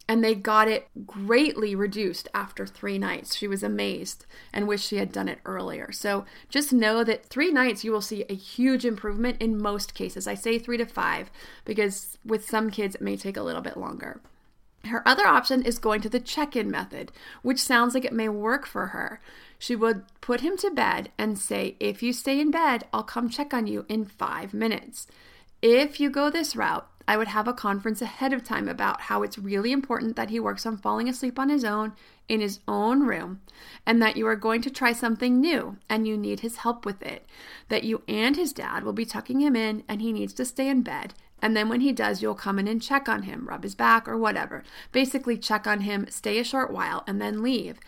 and 0.10 0.24
they 0.24 0.34
got 0.34 0.68
it 0.68 0.88
greatly 1.06 1.76
reduced 1.76 2.28
after 2.34 2.66
three 2.66 2.98
nights. 2.98 3.36
She 3.36 3.48
was 3.48 3.62
amazed 3.62 4.26
and 4.52 4.68
wished 4.68 4.88
she 4.88 4.98
had 4.98 5.12
done 5.12 5.30
it 5.30 5.38
earlier. 5.46 5.92
So 5.92 6.26
just 6.50 6.74
know 6.74 7.04
that 7.04 7.28
three 7.28 7.52
nights 7.52 7.84
you 7.84 7.92
will 7.92 8.02
see 8.02 8.26
a 8.28 8.34
huge 8.34 8.86
improvement 8.86 9.38
in 9.40 9.62
most 9.62 9.94
cases. 9.94 10.28
I 10.28 10.34
say 10.34 10.58
three 10.58 10.78
to 10.78 10.86
five 10.86 11.30
because 11.64 12.18
with 12.26 12.50
some 12.50 12.72
kids 12.72 12.96
it 12.96 13.02
may 13.02 13.18
take 13.18 13.38
a 13.38 13.44
little 13.44 13.62
bit 13.62 13.78
longer. 13.78 14.20
Her 14.86 15.08
other 15.08 15.28
option 15.28 15.62
is 15.62 15.78
going 15.78 16.02
to 16.02 16.10
the 16.10 16.20
check 16.20 16.56
in 16.56 16.72
method, 16.72 17.12
which 17.42 17.60
sounds 17.62 17.94
like 17.94 18.06
it 18.06 18.14
may 18.14 18.30
work 18.30 18.66
for 18.66 18.88
her. 18.88 19.22
She 19.58 19.76
would 19.76 20.04
put 20.22 20.42
him 20.42 20.56
to 20.58 20.72
bed 20.72 21.12
and 21.18 21.38
say, 21.38 21.76
If 21.80 22.02
you 22.02 22.14
stay 22.14 22.40
in 22.40 22.50
bed, 22.50 22.86
I'll 22.94 23.04
come 23.04 23.30
check 23.30 23.54
on 23.54 23.68
you 23.68 23.86
in 23.90 24.06
five 24.06 24.54
minutes. 24.54 25.06
If 25.62 26.00
you 26.00 26.10
go 26.10 26.30
this 26.30 26.56
route, 26.56 26.88
I 27.10 27.18
would 27.18 27.28
have 27.30 27.48
a 27.48 27.54
conference 27.54 28.02
ahead 28.02 28.34
of 28.34 28.44
time 28.44 28.70
about 28.70 29.02
how 29.02 29.24
it's 29.24 29.38
really 29.38 29.72
important 29.72 30.16
that 30.16 30.30
he 30.30 30.40
works 30.40 30.66
on 30.66 30.78
falling 30.78 31.10
asleep 31.10 31.40
on 31.40 31.50
his 31.50 31.66
own 31.66 31.94
in 32.28 32.40
his 32.40 32.60
own 32.68 33.02
room 33.02 33.42
and 33.84 34.00
that 34.00 34.16
you 34.16 34.28
are 34.28 34.36
going 34.36 34.62
to 34.62 34.70
try 34.70 34.94
something 34.94 35.42
new 35.42 35.78
and 35.90 36.08
you 36.08 36.16
need 36.16 36.42
his 36.42 36.58
help 36.58 36.86
with 36.86 37.02
it. 37.02 37.26
That 37.68 37.84
you 37.84 38.04
and 38.08 38.36
his 38.36 38.54
dad 38.54 38.84
will 38.84 38.94
be 38.94 39.06
tucking 39.06 39.42
him 39.42 39.56
in 39.56 39.84
and 39.88 40.02
he 40.02 40.14
needs 40.14 40.34
to 40.34 40.46
stay 40.46 40.70
in 40.70 40.84
bed 40.84 41.16
and 41.42 41.56
then 41.56 41.70
when 41.70 41.82
he 41.82 41.92
does, 41.92 42.22
you'll 42.22 42.36
come 42.36 42.60
in 42.60 42.68
and 42.68 42.82
check 42.82 43.08
on 43.10 43.24
him, 43.24 43.48
rub 43.48 43.64
his 43.64 43.76
back 43.76 44.08
or 44.08 44.18
whatever. 44.18 44.64
Basically, 44.92 45.38
check 45.38 45.68
on 45.68 45.82
him, 45.82 46.06
stay 46.10 46.40
a 46.40 46.44
short 46.44 46.72
while, 46.72 47.04
and 47.08 47.22
then 47.22 47.42
leave. 47.42 47.80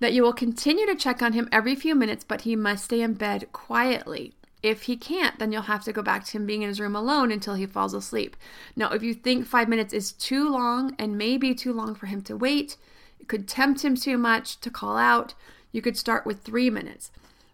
That 0.00 0.12
you 0.12 0.22
will 0.22 0.32
continue 0.32 0.86
to 0.86 0.94
check 0.94 1.22
on 1.22 1.32
him 1.32 1.48
every 1.50 1.74
few 1.74 1.94
minutes, 1.94 2.24
but 2.24 2.42
he 2.42 2.54
must 2.54 2.84
stay 2.84 3.00
in 3.00 3.14
bed 3.14 3.52
quietly. 3.52 4.34
If 4.62 4.82
he 4.82 4.96
can't, 4.96 5.38
then 5.38 5.52
you'll 5.52 5.62
have 5.62 5.84
to 5.84 5.92
go 5.92 6.02
back 6.02 6.24
to 6.24 6.32
him 6.32 6.46
being 6.46 6.62
in 6.62 6.68
his 6.68 6.80
room 6.80 6.96
alone 6.96 7.30
until 7.30 7.54
he 7.54 7.66
falls 7.66 7.94
asleep. 7.94 8.36
Now, 8.74 8.90
if 8.90 9.02
you 9.02 9.14
think 9.14 9.46
five 9.46 9.68
minutes 9.68 9.94
is 9.94 10.12
too 10.12 10.50
long 10.50 10.94
and 10.98 11.16
maybe 11.16 11.54
too 11.54 11.72
long 11.72 11.94
for 11.94 12.06
him 12.06 12.20
to 12.22 12.36
wait, 12.36 12.76
it 13.20 13.28
could 13.28 13.46
tempt 13.46 13.84
him 13.84 13.96
too 13.96 14.18
much 14.18 14.60
to 14.60 14.70
call 14.70 14.96
out, 14.96 15.34
you 15.72 15.82
could 15.82 15.96
start 15.96 16.26
with 16.26 16.42
three 16.42 16.70
minutes. 16.70 17.10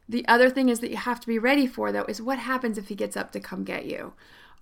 The 0.09 0.27
other 0.27 0.51
thing 0.51 0.69
is 0.69 0.81
that 0.81 0.91
you 0.91 0.97
have 0.97 1.21
to 1.21 1.27
be 1.27 1.39
ready 1.39 1.67
for, 1.67 1.93
though, 1.93 2.05
is 2.05 2.21
what 2.21 2.39
happens 2.39 2.77
if 2.79 2.89
he 2.89 2.95
gets 2.95 3.17
up 3.17 3.33
to 3.33 3.41
come 3.41 3.65
get 3.65 3.87
you? 3.87 4.15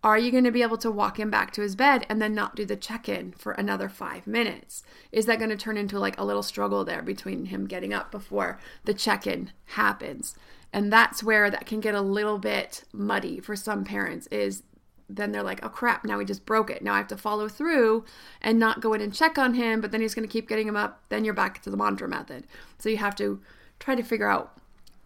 Are 0.02 0.18
you 0.18 0.30
going 0.30 0.44
to 0.44 0.50
be 0.50 0.62
able 0.62 0.78
to 0.78 0.90
walk 0.90 1.20
him 1.20 1.30
back 1.30 1.52
to 1.52 1.62
his 1.62 1.76
bed 1.76 2.06
and 2.08 2.22
then 2.22 2.34
not 2.34 2.56
do 2.56 2.64
the 2.64 2.76
check 2.76 3.08
in 3.08 3.32
for 3.32 3.52
another 3.52 3.88
five 3.88 4.26
minutes? 4.26 4.82
Is 5.12 5.26
that 5.26 5.38
going 5.38 5.50
to 5.50 5.56
turn 5.56 5.76
into 5.76 5.98
like 5.98 6.18
a 6.18 6.24
little 6.24 6.42
struggle 6.42 6.84
there 6.84 7.02
between 7.02 7.46
him 7.46 7.66
getting 7.66 7.92
up 7.92 8.10
before 8.10 8.58
the 8.84 8.94
check 8.94 9.26
in 9.26 9.52
happens? 9.66 10.34
And 10.72 10.90
that's 10.90 11.22
where 11.22 11.50
that 11.50 11.66
can 11.66 11.80
get 11.80 11.94
a 11.94 12.00
little 12.00 12.38
bit 12.38 12.84
muddy 12.92 13.40
for 13.40 13.54
some 13.56 13.84
parents 13.84 14.26
is 14.28 14.62
then 15.08 15.32
they're 15.32 15.42
like, 15.42 15.64
oh 15.64 15.68
crap, 15.68 16.04
now 16.04 16.18
he 16.18 16.24
just 16.24 16.46
broke 16.46 16.70
it. 16.70 16.82
Now 16.82 16.94
I 16.94 16.98
have 16.98 17.08
to 17.08 17.16
follow 17.16 17.48
through 17.48 18.04
and 18.40 18.58
not 18.58 18.80
go 18.80 18.94
in 18.94 19.00
and 19.00 19.12
check 19.12 19.36
on 19.36 19.54
him, 19.54 19.80
but 19.80 19.90
then 19.90 20.00
he's 20.00 20.14
going 20.14 20.26
to 20.26 20.32
keep 20.32 20.48
getting 20.48 20.68
him 20.68 20.76
up. 20.76 21.02
Then 21.08 21.24
you're 21.24 21.34
back 21.34 21.60
to 21.62 21.70
the 21.70 21.76
mantra 21.76 22.08
method. 22.08 22.46
So 22.78 22.88
you 22.88 22.96
have 22.98 23.16
to 23.16 23.40
try 23.80 23.96
to 23.96 24.02
figure 24.02 24.30
out 24.30 24.56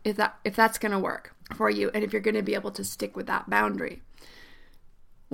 if 0.05 0.17
that 0.17 0.37
if 0.45 0.55
that's 0.55 0.79
going 0.79 0.93
to 0.93 0.99
work 0.99 1.35
for 1.57 1.71
you 1.71 1.91
and 1.95 2.05
if 2.05 2.13
you're 2.13 2.23
going 2.23 2.35
to 2.35 2.43
be 2.43 2.55
able 2.55 2.71
to 2.73 2.85
stick 2.85 3.17
with 3.17 3.27
that 3.27 3.49
boundary. 3.49 4.03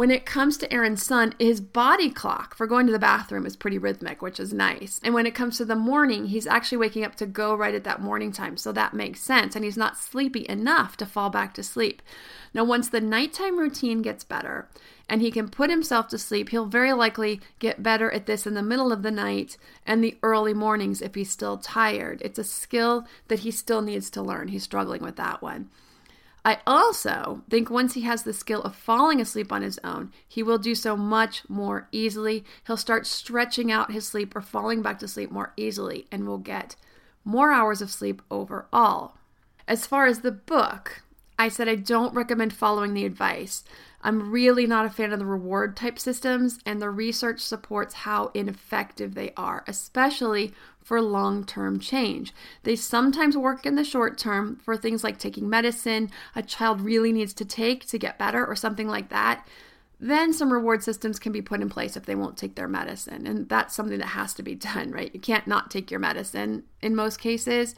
When 0.01 0.11
it 0.11 0.25
comes 0.25 0.57
to 0.57 0.73
Erin's 0.73 1.05
son, 1.05 1.35
his 1.39 1.61
body 1.61 2.09
clock 2.09 2.55
for 2.55 2.67
going 2.67 2.87
to 2.87 2.93
the 2.93 2.99
bathroom 2.99 3.45
is 3.45 3.55
pretty 3.55 3.77
rhythmic, 3.77 4.23
which 4.23 4.41
is 4.41 4.51
nice. 4.51 4.99
And 5.05 5.13
when 5.13 5.27
it 5.27 5.35
comes 5.35 5.59
to 5.59 5.67
the 5.67 5.77
morning, 5.77 6.29
he's 6.29 6.47
actually 6.47 6.79
waking 6.79 7.05
up 7.05 7.17
to 7.17 7.27
go 7.27 7.55
right 7.55 7.75
at 7.75 7.85
that 7.85 8.01
morning 8.01 8.33
time. 8.33 8.57
So 8.57 8.73
that 8.73 8.95
makes 8.95 9.21
sense. 9.21 9.55
And 9.55 9.63
he's 9.63 9.77
not 9.77 9.99
sleepy 9.99 10.47
enough 10.49 10.97
to 10.97 11.05
fall 11.05 11.29
back 11.29 11.53
to 11.53 11.63
sleep. 11.63 12.01
Now, 12.55 12.65
once 12.65 12.89
the 12.89 13.03
nighttime 13.03 13.59
routine 13.59 14.01
gets 14.01 14.25
better 14.25 14.71
and 15.07 15.21
he 15.21 15.31
can 15.31 15.51
put 15.51 15.69
himself 15.69 16.09
to 16.09 16.19
sleep, 16.19 16.49
he'll 16.49 16.65
very 16.65 16.95
likely 16.95 17.43
get 17.59 17.83
better 17.83 18.11
at 18.11 18.25
this 18.25 18.47
in 18.47 18.55
the 18.55 18.63
middle 18.63 18.93
of 18.93 19.03
the 19.03 19.11
night 19.11 19.59
and 19.87 20.03
the 20.03 20.17
early 20.23 20.55
mornings 20.55 21.03
if 21.03 21.15
he's 21.15 21.31
still 21.31 21.59
tired. 21.59 22.23
It's 22.25 22.39
a 22.39 22.45
skill 22.45 23.07
that 23.29 23.41
he 23.41 23.51
still 23.51 23.83
needs 23.83 24.09
to 24.13 24.23
learn. 24.23 24.49
He's 24.49 24.63
struggling 24.63 25.03
with 25.03 25.17
that 25.17 25.43
one. 25.43 25.69
I 26.44 26.59
also 26.66 27.42
think 27.50 27.68
once 27.70 27.94
he 27.94 28.03
has 28.03 28.22
the 28.22 28.33
skill 28.33 28.62
of 28.62 28.74
falling 28.74 29.20
asleep 29.20 29.53
on 29.53 29.62
his 29.62 29.79
own, 29.85 30.11
he 30.26 30.42
will 30.42 30.59
do 30.59 30.74
so 30.74 30.96
much 30.96 31.42
more 31.48 31.88
easily. 31.92 32.44
He'll 32.66 32.76
start 32.79 33.07
stretching 33.07 33.70
out 33.70 33.92
his 33.92 34.07
sleep 34.07 34.35
or 34.35 34.40
falling 34.40 34.81
back 34.81 34.98
to 35.00 35.09
sleep 35.09 35.31
more 35.31 35.53
easily 35.57 36.07
and 36.11 36.26
will 36.26 36.38
get 36.38 36.76
more 37.24 37.53
hours 37.53 37.83
of 37.83 37.90
sleep 37.90 38.22
overall. 38.31 39.16
As 39.68 39.87
far 39.87 40.07
as 40.07 40.20
the 40.20 40.33
book, 40.33 41.03
I 41.38 41.48
said 41.48 41.68
I 41.68 41.74
don't 41.74 42.14
recommend 42.14 42.53
following 42.53 42.94
the 42.94 43.05
advice. 43.05 43.62
I'm 44.03 44.31
really 44.31 44.67
not 44.67 44.87
a 44.87 44.91
fan 44.91 45.13
of 45.13 45.19
the 45.19 45.27
reward 45.27 45.77
type 45.77 45.99
systems, 45.99 46.59
and 46.65 46.81
the 46.81 46.91
research 46.91 47.41
supports 47.41 47.95
how 47.95 48.31
ineffective 48.35 49.15
they 49.15 49.33
are, 49.37 49.65
especially 49.69 50.55
for 50.83 51.01
long 51.01 51.45
term 51.45 51.79
change. 51.79 52.33
They 52.63 52.77
sometimes 52.77 53.37
work 53.37 53.67
in 53.67 53.75
the 53.75 53.85
short 53.85 54.19
term 54.19 54.57
for 54.57 54.77
things 54.77 55.05
like 55.05 55.19
taking 55.19 55.49
medicine 55.49 56.11
a 56.35 56.43
child 56.43 56.81
really 56.81 57.13
needs 57.13 57.35
to 57.35 57.45
take 57.45 57.87
to 57.87 57.99
get 57.99 58.19
better 58.19 58.45
or 58.45 58.57
something 58.57 58.89
like 58.89 59.11
that. 59.11 59.47
Then 60.03 60.33
some 60.33 60.53
reward 60.53 60.83
systems 60.83 61.19
can 61.19 61.31
be 61.31 61.43
put 61.43 61.61
in 61.61 61.69
place 61.69 61.95
if 61.97 62.07
they 62.07 62.15
won't 62.15 62.39
take 62.39 62.55
their 62.55 62.67
medicine. 62.67 63.27
And 63.27 63.49
that's 63.51 63.75
something 63.75 63.99
that 63.99 64.07
has 64.07 64.33
to 64.35 64.43
be 64.43 64.55
done, 64.55 64.91
right? 64.93 65.13
You 65.13 65.21
can't 65.21 65.47
not 65.47 65.71
take 65.71 65.91
your 65.91 66.01
medicine 66.01 66.65
in 66.81 66.97
most 66.97 67.21
cases. 67.21 67.75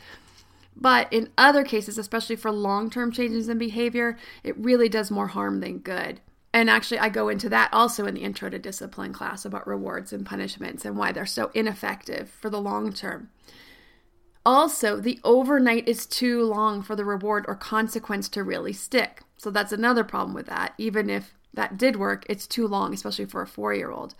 But 0.77 1.13
in 1.13 1.31
other 1.37 1.65
cases, 1.65 1.99
especially 1.99 2.37
for 2.37 2.51
long 2.51 2.91
term 2.91 3.13
changes 3.13 3.49
in 3.49 3.59
behavior, 3.59 4.19
it 4.43 4.57
really 4.57 4.89
does 4.89 5.11
more 5.11 5.29
harm 5.29 5.61
than 5.61 5.79
good. 5.79 6.21
And 6.55 6.69
actually, 6.69 6.99
I 6.99 7.09
go 7.09 7.29
into 7.29 7.49
that 7.49 7.73
also 7.73 8.07
in 8.07 8.15
the 8.15 8.23
Intro 8.23 8.51
to 8.51 8.59
Discipline 8.59 9.13
class 9.13 9.45
about 9.45 9.67
rewards 9.67 10.13
and 10.13 10.27
punishments 10.27 10.85
and 10.85 10.97
why 10.97 11.13
they're 11.13 11.25
so 11.25 11.51
ineffective 11.55 12.31
for 12.31 12.51
the 12.51 12.61
long 12.61 12.93
term. 12.93 13.31
Also, 14.45 14.99
the 14.99 15.21
overnight 15.25 15.89
is 15.89 16.05
too 16.05 16.43
long 16.45 16.83
for 16.83 16.97
the 16.97 17.05
reward 17.05 17.45
or 17.47 17.55
consequence 17.55 18.29
to 18.31 18.43
really 18.43 18.73
stick. 18.73 19.23
So 19.37 19.51
that's 19.51 19.73
another 19.73 20.05
problem 20.05 20.35
with 20.35 20.47
that. 20.47 20.75
Even 20.79 21.09
if 21.09 21.35
that 21.55 21.79
did 21.79 21.97
work, 21.97 22.27
it's 22.29 22.47
too 22.47 22.67
long, 22.67 22.93
especially 22.93 23.27
for 23.27 23.43
a 23.43 23.47
four 23.47 23.73
year 23.73 23.91
old. 23.91 24.15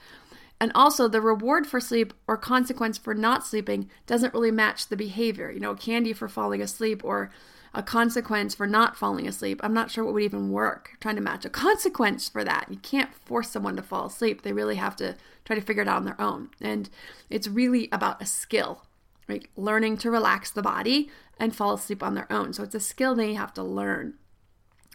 And 0.63 0.71
also, 0.77 1.09
the 1.09 1.21
reward 1.21 1.67
for 1.67 1.81
sleep 1.81 2.15
or 2.29 2.37
consequence 2.37 2.97
for 2.97 3.15
not 3.15 3.45
sleeping 3.45 3.91
doesn't 4.07 4.33
really 4.33 4.53
match 4.53 4.87
the 4.87 4.97
behavior. 4.97 5.51
You 5.51 5.59
know, 5.59 5.75
candy 5.75 6.13
for 6.13 6.29
falling 6.29 6.63
asleep 6.63 7.03
or 7.03 7.33
a 7.75 7.83
consequence 7.83 8.55
for 8.55 8.69
not 8.69 8.97
falling 8.97 9.27
asleep. 9.27 9.61
I'm 9.65 9.75
not 9.75 9.91
sure 9.91 10.05
what 10.05 10.15
would 10.15 10.23
even 10.23 10.53
work 10.53 10.93
trying 11.01 11.17
to 11.17 11.21
match 11.21 11.45
a 11.45 11.51
consequence 11.51 12.29
for 12.29 12.45
that. 12.45 12.69
You 12.71 12.77
can't 12.77 13.13
force 13.13 13.51
someone 13.51 13.75
to 13.75 13.83
fall 13.83 14.07
asleep. 14.07 14.43
They 14.43 14.53
really 14.53 14.77
have 14.77 14.95
to 14.99 15.17
try 15.45 15.57
to 15.57 15.63
figure 15.63 15.83
it 15.83 15.89
out 15.89 15.97
on 15.97 16.05
their 16.05 16.21
own. 16.21 16.51
And 16.61 16.89
it's 17.29 17.49
really 17.49 17.89
about 17.91 18.23
a 18.23 18.27
skill, 18.27 18.85
right? 19.27 19.45
Learning 19.57 19.97
to 19.97 20.13
relax 20.13 20.53
the 20.53 20.63
body 20.63 21.11
and 21.41 21.57
fall 21.57 21.75
asleep 21.75 22.05
on 22.05 22.15
their 22.15 22.31
own. 22.31 22.53
So 22.53 22.63
it's 22.63 22.77
a 22.77 22.79
skill 22.79 23.17
they 23.17 23.35
have 23.35 23.53
to 23.55 23.65
learn 23.65 24.15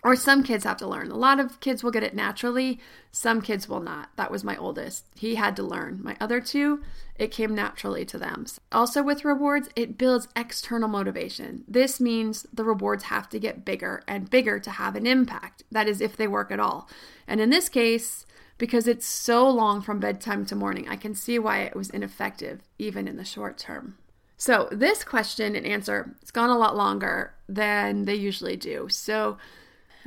or 0.08 0.16
some 0.16 0.42
kids 0.42 0.64
have 0.64 0.78
to 0.78 0.88
learn. 0.88 1.12
A 1.12 1.18
lot 1.18 1.38
of 1.38 1.60
kids 1.60 1.84
will 1.84 1.92
get 1.92 2.02
it 2.02 2.16
naturally, 2.16 2.80
some 3.12 3.42
kids 3.42 3.68
will 3.68 3.82
not. 3.82 4.08
That 4.16 4.32
was 4.32 4.42
my 4.42 4.56
oldest. 4.56 5.06
He 5.18 5.36
had 5.36 5.54
to 5.58 5.64
learn. 5.64 6.00
My 6.02 6.16
other 6.22 6.40
two, 6.40 6.82
it 7.18 7.30
came 7.30 7.54
naturally 7.54 8.06
to 8.06 8.18
them. 8.18 8.46
Also, 8.72 9.04
with 9.04 9.26
rewards, 9.26 9.68
it 9.76 9.98
builds 9.98 10.30
external 10.34 10.88
motivation. 10.88 11.66
This 11.68 12.00
means 12.00 12.48
the 12.54 12.64
rewards 12.64 13.04
have 13.04 13.28
to 13.32 13.38
get 13.38 13.66
bigger 13.66 14.02
and 14.08 14.30
bigger 14.30 14.62
to 14.62 14.72
have 14.72 14.96
an 14.96 15.06
impact. 15.06 15.64
That 15.74 15.90
is, 15.90 16.00
if 16.00 16.16
they 16.16 16.26
work 16.26 16.52
at 16.52 16.60
all. 16.62 16.88
And 17.28 17.42
in 17.42 17.50
this 17.50 17.68
case, 17.68 18.26
because 18.58 18.88
it's 18.88 19.06
so 19.06 19.50
long 19.50 19.82
from 19.82 20.00
bedtime 20.00 20.46
to 20.46 20.56
morning, 20.56 20.88
I 20.88 20.96
can 20.96 21.16
see 21.16 21.38
why 21.38 21.64
it 21.64 21.76
was 21.76 21.90
ineffective, 21.90 22.62
even 22.80 23.10
in 23.10 23.18
the 23.18 23.26
short 23.26 23.58
term. 23.58 23.98
So, 24.38 24.70
this 24.72 25.04
question 25.04 25.54
and 25.54 25.66
answer, 25.66 26.16
it's 26.22 26.32
gone 26.32 26.50
a 26.50 26.58
lot 26.58 26.78
longer 26.78 27.34
than 27.50 28.06
they 28.06 28.16
usually 28.16 28.56
do. 28.56 28.88
So, 28.88 29.38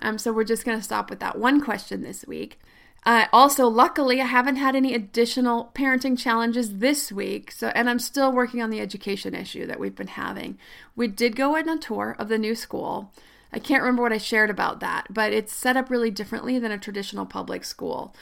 um, 0.00 0.18
so 0.18 0.32
we're 0.32 0.44
just 0.44 0.64
going 0.64 0.78
to 0.78 0.84
stop 0.84 1.10
with 1.10 1.20
that 1.20 1.38
one 1.38 1.60
question 1.60 2.02
this 2.02 2.26
week. 2.26 2.58
Uh, 3.06 3.26
also, 3.32 3.66
luckily, 3.66 4.20
I 4.20 4.26
haven't 4.26 4.56
had 4.56 4.76
any 4.76 4.94
additional 4.94 5.70
parenting 5.74 6.18
challenges 6.18 6.78
this 6.78 7.10
week. 7.10 7.50
So, 7.50 7.68
and 7.68 7.88
I'm 7.88 7.98
still 7.98 8.30
working 8.30 8.60
on 8.60 8.70
the 8.70 8.80
education 8.80 9.34
issue 9.34 9.66
that 9.66 9.80
we've 9.80 9.94
been 9.94 10.08
having. 10.08 10.58
We 10.94 11.08
did 11.08 11.34
go 11.34 11.56
on 11.56 11.68
a 11.68 11.78
tour 11.78 12.14
of 12.18 12.28
the 12.28 12.38
new 12.38 12.54
school. 12.54 13.12
I 13.52 13.58
can't 13.58 13.82
remember 13.82 14.02
what 14.02 14.12
I 14.12 14.18
shared 14.18 14.50
about 14.50 14.80
that, 14.80 15.06
but 15.10 15.32
it's 15.32 15.52
set 15.52 15.76
up 15.76 15.90
really 15.90 16.10
differently 16.10 16.58
than 16.58 16.70
a 16.70 16.78
traditional 16.78 17.26
public 17.26 17.64
school 17.64 18.14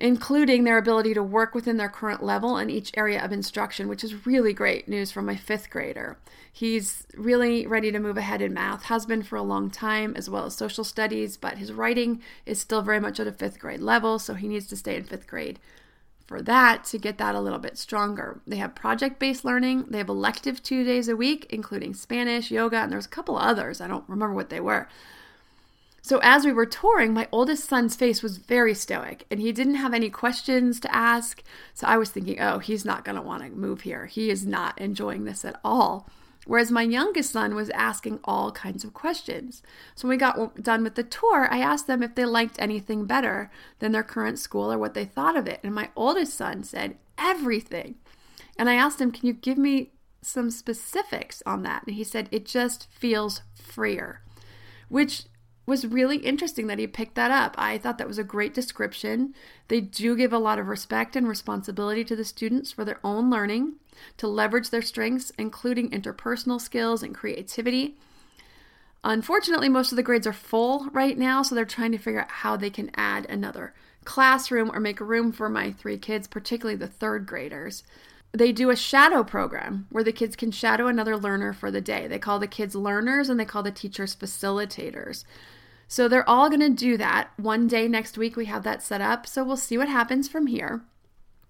including 0.00 0.62
their 0.62 0.78
ability 0.78 1.12
to 1.12 1.22
work 1.22 1.54
within 1.54 1.76
their 1.76 1.88
current 1.88 2.22
level 2.22 2.56
in 2.56 2.70
each 2.70 2.92
area 2.96 3.22
of 3.22 3.32
instruction, 3.32 3.88
which 3.88 4.04
is 4.04 4.26
really 4.26 4.52
great 4.52 4.88
news 4.88 5.10
for 5.10 5.20
my 5.20 5.34
fifth 5.34 5.68
grader. 5.68 6.16
He's 6.52 7.04
really 7.14 7.66
ready 7.66 7.90
to 7.90 7.98
move 7.98 8.16
ahead 8.16 8.40
in 8.40 8.54
math, 8.54 8.84
has 8.84 9.06
been 9.06 9.24
for 9.24 9.36
a 9.36 9.42
long 9.42 9.70
time, 9.70 10.14
as 10.16 10.30
well 10.30 10.46
as 10.46 10.54
social 10.54 10.84
studies, 10.84 11.36
but 11.36 11.58
his 11.58 11.72
writing 11.72 12.22
is 12.46 12.60
still 12.60 12.80
very 12.80 13.00
much 13.00 13.18
at 13.18 13.26
a 13.26 13.32
fifth 13.32 13.58
grade 13.58 13.80
level, 13.80 14.18
so 14.20 14.34
he 14.34 14.48
needs 14.48 14.68
to 14.68 14.76
stay 14.76 14.96
in 14.96 15.02
fifth 15.02 15.26
grade 15.26 15.58
for 16.28 16.42
that 16.42 16.84
to 16.84 16.98
get 16.98 17.18
that 17.18 17.34
a 17.34 17.40
little 17.40 17.58
bit 17.58 17.78
stronger. 17.78 18.40
They 18.46 18.56
have 18.56 18.74
project 18.74 19.18
based 19.18 19.44
learning, 19.44 19.86
they 19.88 19.98
have 19.98 20.10
elective 20.10 20.62
two 20.62 20.84
days 20.84 21.08
a 21.08 21.16
week, 21.16 21.46
including 21.50 21.94
Spanish, 21.94 22.50
yoga, 22.52 22.76
and 22.76 22.92
there's 22.92 23.06
a 23.06 23.10
couple 23.10 23.36
others. 23.36 23.80
I 23.80 23.88
don't 23.88 24.08
remember 24.08 24.34
what 24.34 24.50
they 24.50 24.60
were. 24.60 24.88
So, 26.08 26.20
as 26.22 26.46
we 26.46 26.52
were 26.52 26.64
touring, 26.64 27.12
my 27.12 27.28
oldest 27.30 27.68
son's 27.68 27.94
face 27.94 28.22
was 28.22 28.38
very 28.38 28.72
stoic 28.72 29.26
and 29.30 29.40
he 29.40 29.52
didn't 29.52 29.74
have 29.74 29.92
any 29.92 30.08
questions 30.08 30.80
to 30.80 30.94
ask. 30.94 31.42
So, 31.74 31.86
I 31.86 31.98
was 31.98 32.08
thinking, 32.08 32.40
oh, 32.40 32.60
he's 32.60 32.82
not 32.82 33.04
going 33.04 33.16
to 33.16 33.20
want 33.20 33.42
to 33.42 33.50
move 33.50 33.82
here. 33.82 34.06
He 34.06 34.30
is 34.30 34.46
not 34.46 34.80
enjoying 34.80 35.24
this 35.26 35.44
at 35.44 35.60
all. 35.62 36.08
Whereas 36.46 36.70
my 36.70 36.80
youngest 36.80 37.30
son 37.30 37.54
was 37.54 37.68
asking 37.68 38.20
all 38.24 38.52
kinds 38.52 38.84
of 38.84 38.94
questions. 38.94 39.62
So, 39.96 40.08
when 40.08 40.14
we 40.14 40.18
got 40.18 40.62
done 40.62 40.82
with 40.82 40.94
the 40.94 41.02
tour, 41.02 41.46
I 41.50 41.58
asked 41.58 41.86
them 41.86 42.02
if 42.02 42.14
they 42.14 42.24
liked 42.24 42.56
anything 42.58 43.04
better 43.04 43.50
than 43.78 43.92
their 43.92 44.02
current 44.02 44.38
school 44.38 44.72
or 44.72 44.78
what 44.78 44.94
they 44.94 45.04
thought 45.04 45.36
of 45.36 45.46
it. 45.46 45.60
And 45.62 45.74
my 45.74 45.90
oldest 45.94 46.32
son 46.32 46.64
said, 46.64 46.96
everything. 47.18 47.96
And 48.56 48.70
I 48.70 48.76
asked 48.76 48.98
him, 48.98 49.12
can 49.12 49.26
you 49.26 49.34
give 49.34 49.58
me 49.58 49.90
some 50.22 50.50
specifics 50.50 51.42
on 51.44 51.64
that? 51.64 51.82
And 51.86 51.96
he 51.96 52.02
said, 52.02 52.30
it 52.32 52.46
just 52.46 52.90
feels 52.90 53.42
freer, 53.54 54.22
which 54.88 55.24
was 55.68 55.86
really 55.86 56.16
interesting 56.16 56.66
that 56.66 56.78
he 56.78 56.86
picked 56.86 57.14
that 57.14 57.30
up. 57.30 57.54
I 57.58 57.76
thought 57.76 57.98
that 57.98 58.08
was 58.08 58.18
a 58.18 58.24
great 58.24 58.54
description. 58.54 59.34
They 59.68 59.82
do 59.82 60.16
give 60.16 60.32
a 60.32 60.38
lot 60.38 60.58
of 60.58 60.66
respect 60.66 61.14
and 61.14 61.28
responsibility 61.28 62.04
to 62.04 62.16
the 62.16 62.24
students 62.24 62.72
for 62.72 62.84
their 62.84 62.98
own 63.04 63.30
learning, 63.30 63.74
to 64.16 64.26
leverage 64.26 64.70
their 64.70 64.82
strengths, 64.82 65.30
including 65.38 65.90
interpersonal 65.90 66.58
skills 66.58 67.02
and 67.02 67.14
creativity. 67.14 67.96
Unfortunately, 69.04 69.68
most 69.68 69.92
of 69.92 69.96
the 69.96 70.02
grades 70.02 70.26
are 70.26 70.32
full 70.32 70.88
right 70.92 71.18
now, 71.18 71.42
so 71.42 71.54
they're 71.54 71.64
trying 71.64 71.92
to 71.92 71.98
figure 71.98 72.22
out 72.22 72.30
how 72.30 72.56
they 72.56 72.70
can 72.70 72.90
add 72.96 73.26
another 73.26 73.74
classroom 74.04 74.70
or 74.72 74.80
make 74.80 75.00
room 75.00 75.30
for 75.32 75.50
my 75.50 75.70
three 75.70 75.98
kids, 75.98 76.26
particularly 76.26 76.76
the 76.76 76.88
third 76.88 77.26
graders. 77.26 77.84
They 78.32 78.52
do 78.52 78.70
a 78.70 78.76
shadow 78.76 79.22
program 79.22 79.86
where 79.90 80.04
the 80.04 80.12
kids 80.12 80.34
can 80.34 80.50
shadow 80.50 80.86
another 80.86 81.16
learner 81.16 81.52
for 81.52 81.70
the 81.70 81.80
day. 81.80 82.06
They 82.06 82.18
call 82.18 82.38
the 82.38 82.46
kids 82.46 82.74
learners 82.74 83.28
and 83.28 83.38
they 83.38 83.44
call 83.44 83.62
the 83.62 83.70
teachers 83.70 84.16
facilitators. 84.16 85.24
So 85.88 86.06
they're 86.06 86.28
all 86.28 86.48
going 86.48 86.60
to 86.60 86.70
do 86.70 86.96
that. 86.98 87.30
One 87.36 87.66
day 87.66 87.88
next 87.88 88.16
week, 88.18 88.36
we 88.36 88.44
have 88.44 88.62
that 88.62 88.82
set 88.82 89.00
up. 89.00 89.26
So 89.26 89.42
we'll 89.42 89.56
see 89.56 89.78
what 89.78 89.88
happens 89.88 90.28
from 90.28 90.46
here. 90.46 90.82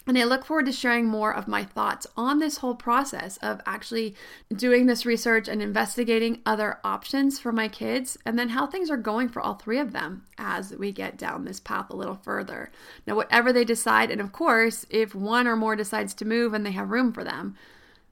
And 0.07 0.16
I 0.16 0.24
look 0.24 0.46
forward 0.46 0.64
to 0.64 0.72
sharing 0.72 1.05
more 1.05 1.35
of 1.35 1.46
my 1.46 1.64
thoughts 1.64 2.07
on 2.16 2.38
this 2.38 2.59
whole 2.59 2.74
process 2.74 3.37
of 3.42 3.61
actually 3.66 4.14
doing 4.51 4.87
this 4.87 5.05
research 5.05 5.48
and 5.48 5.61
investigating 5.61 6.40
other 6.46 6.79
options 6.83 7.38
for 7.38 7.53
my 7.53 7.68
kids, 7.68 8.16
and 8.24 8.38
then 8.38 8.48
how 8.48 8.66
things 8.66 8.88
are 8.88 8.96
going 8.96 9.29
for 9.29 9.42
all 9.42 9.53
three 9.53 9.79
of 9.79 9.92
them 9.92 10.24
as 10.38 10.74
we 10.79 10.92
get 10.92 11.18
down 11.18 11.44
this 11.44 11.61
path 11.61 11.90
a 11.90 11.96
little 11.96 12.14
further. 12.14 12.70
Now, 13.07 13.16
whatever 13.16 13.53
they 13.53 13.66
decide, 13.66 14.11
and 14.11 14.20
of 14.20 14.33
course, 14.33 14.87
if 14.88 15.14
one 15.14 15.46
or 15.46 15.57
more 15.57 15.77
decides 15.77 16.14
to 16.14 16.24
move 16.24 16.55
and 16.55 16.64
they 16.64 16.72
have 16.72 16.90
room 16.90 17.12
for 17.12 17.22
them, 17.22 17.55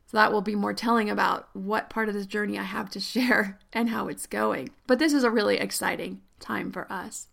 so 0.07 0.17
that 0.17 0.33
will 0.33 0.41
be 0.41 0.55
more 0.55 0.73
telling 0.73 1.11
about 1.11 1.49
what 1.53 1.91
part 1.91 2.09
of 2.09 2.15
this 2.15 2.27
journey 2.27 2.59
I 2.59 2.63
have 2.63 2.91
to 2.91 3.01
share 3.13 3.59
and 3.73 3.91
how 3.91 4.09
it's 4.09 4.27
going. 4.27 4.71
But 4.87 4.99
this 4.99 5.13
is 5.13 5.25
a 5.25 5.31
really 5.31 5.59
exciting 5.59 6.21
time 6.41 6.71
for 6.71 6.91
us. 6.91 7.29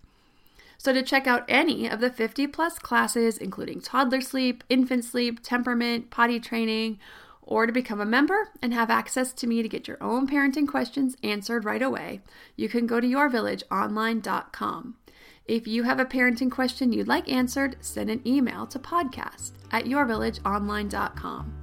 So, 0.77 0.91
to 0.91 1.01
check 1.01 1.27
out 1.27 1.45
any 1.47 1.87
of 1.87 2.01
the 2.01 2.09
50 2.09 2.47
plus 2.47 2.77
classes, 2.77 3.37
including 3.37 3.79
toddler 3.79 4.19
sleep, 4.19 4.65
infant 4.69 5.05
sleep, 5.05 5.41
temperament, 5.41 6.09
potty 6.09 6.41
training, 6.41 6.99
or 7.41 7.65
to 7.65 7.71
become 7.71 8.01
a 8.01 8.05
member 8.05 8.49
and 8.61 8.73
have 8.73 8.89
access 8.89 9.31
to 9.33 9.47
me 9.47 9.61
to 9.61 9.69
get 9.69 9.87
your 9.87 10.01
own 10.01 10.27
parenting 10.27 10.67
questions 10.67 11.15
answered 11.23 11.63
right 11.63 11.81
away, 11.81 12.19
you 12.57 12.67
can 12.67 12.85
go 12.85 12.99
to 12.99 13.07
yourvillageonline.com. 13.07 14.95
If 15.45 15.67
you 15.67 15.83
have 15.83 15.99
a 15.99 16.05
parenting 16.05 16.51
question 16.51 16.93
you'd 16.93 17.07
like 17.07 17.29
answered, 17.29 17.75
send 17.81 18.09
an 18.09 18.21
email 18.25 18.65
to 18.67 18.79
podcast 18.79 19.51
at 19.71 19.85
yourvillageonline.com. 19.85 21.62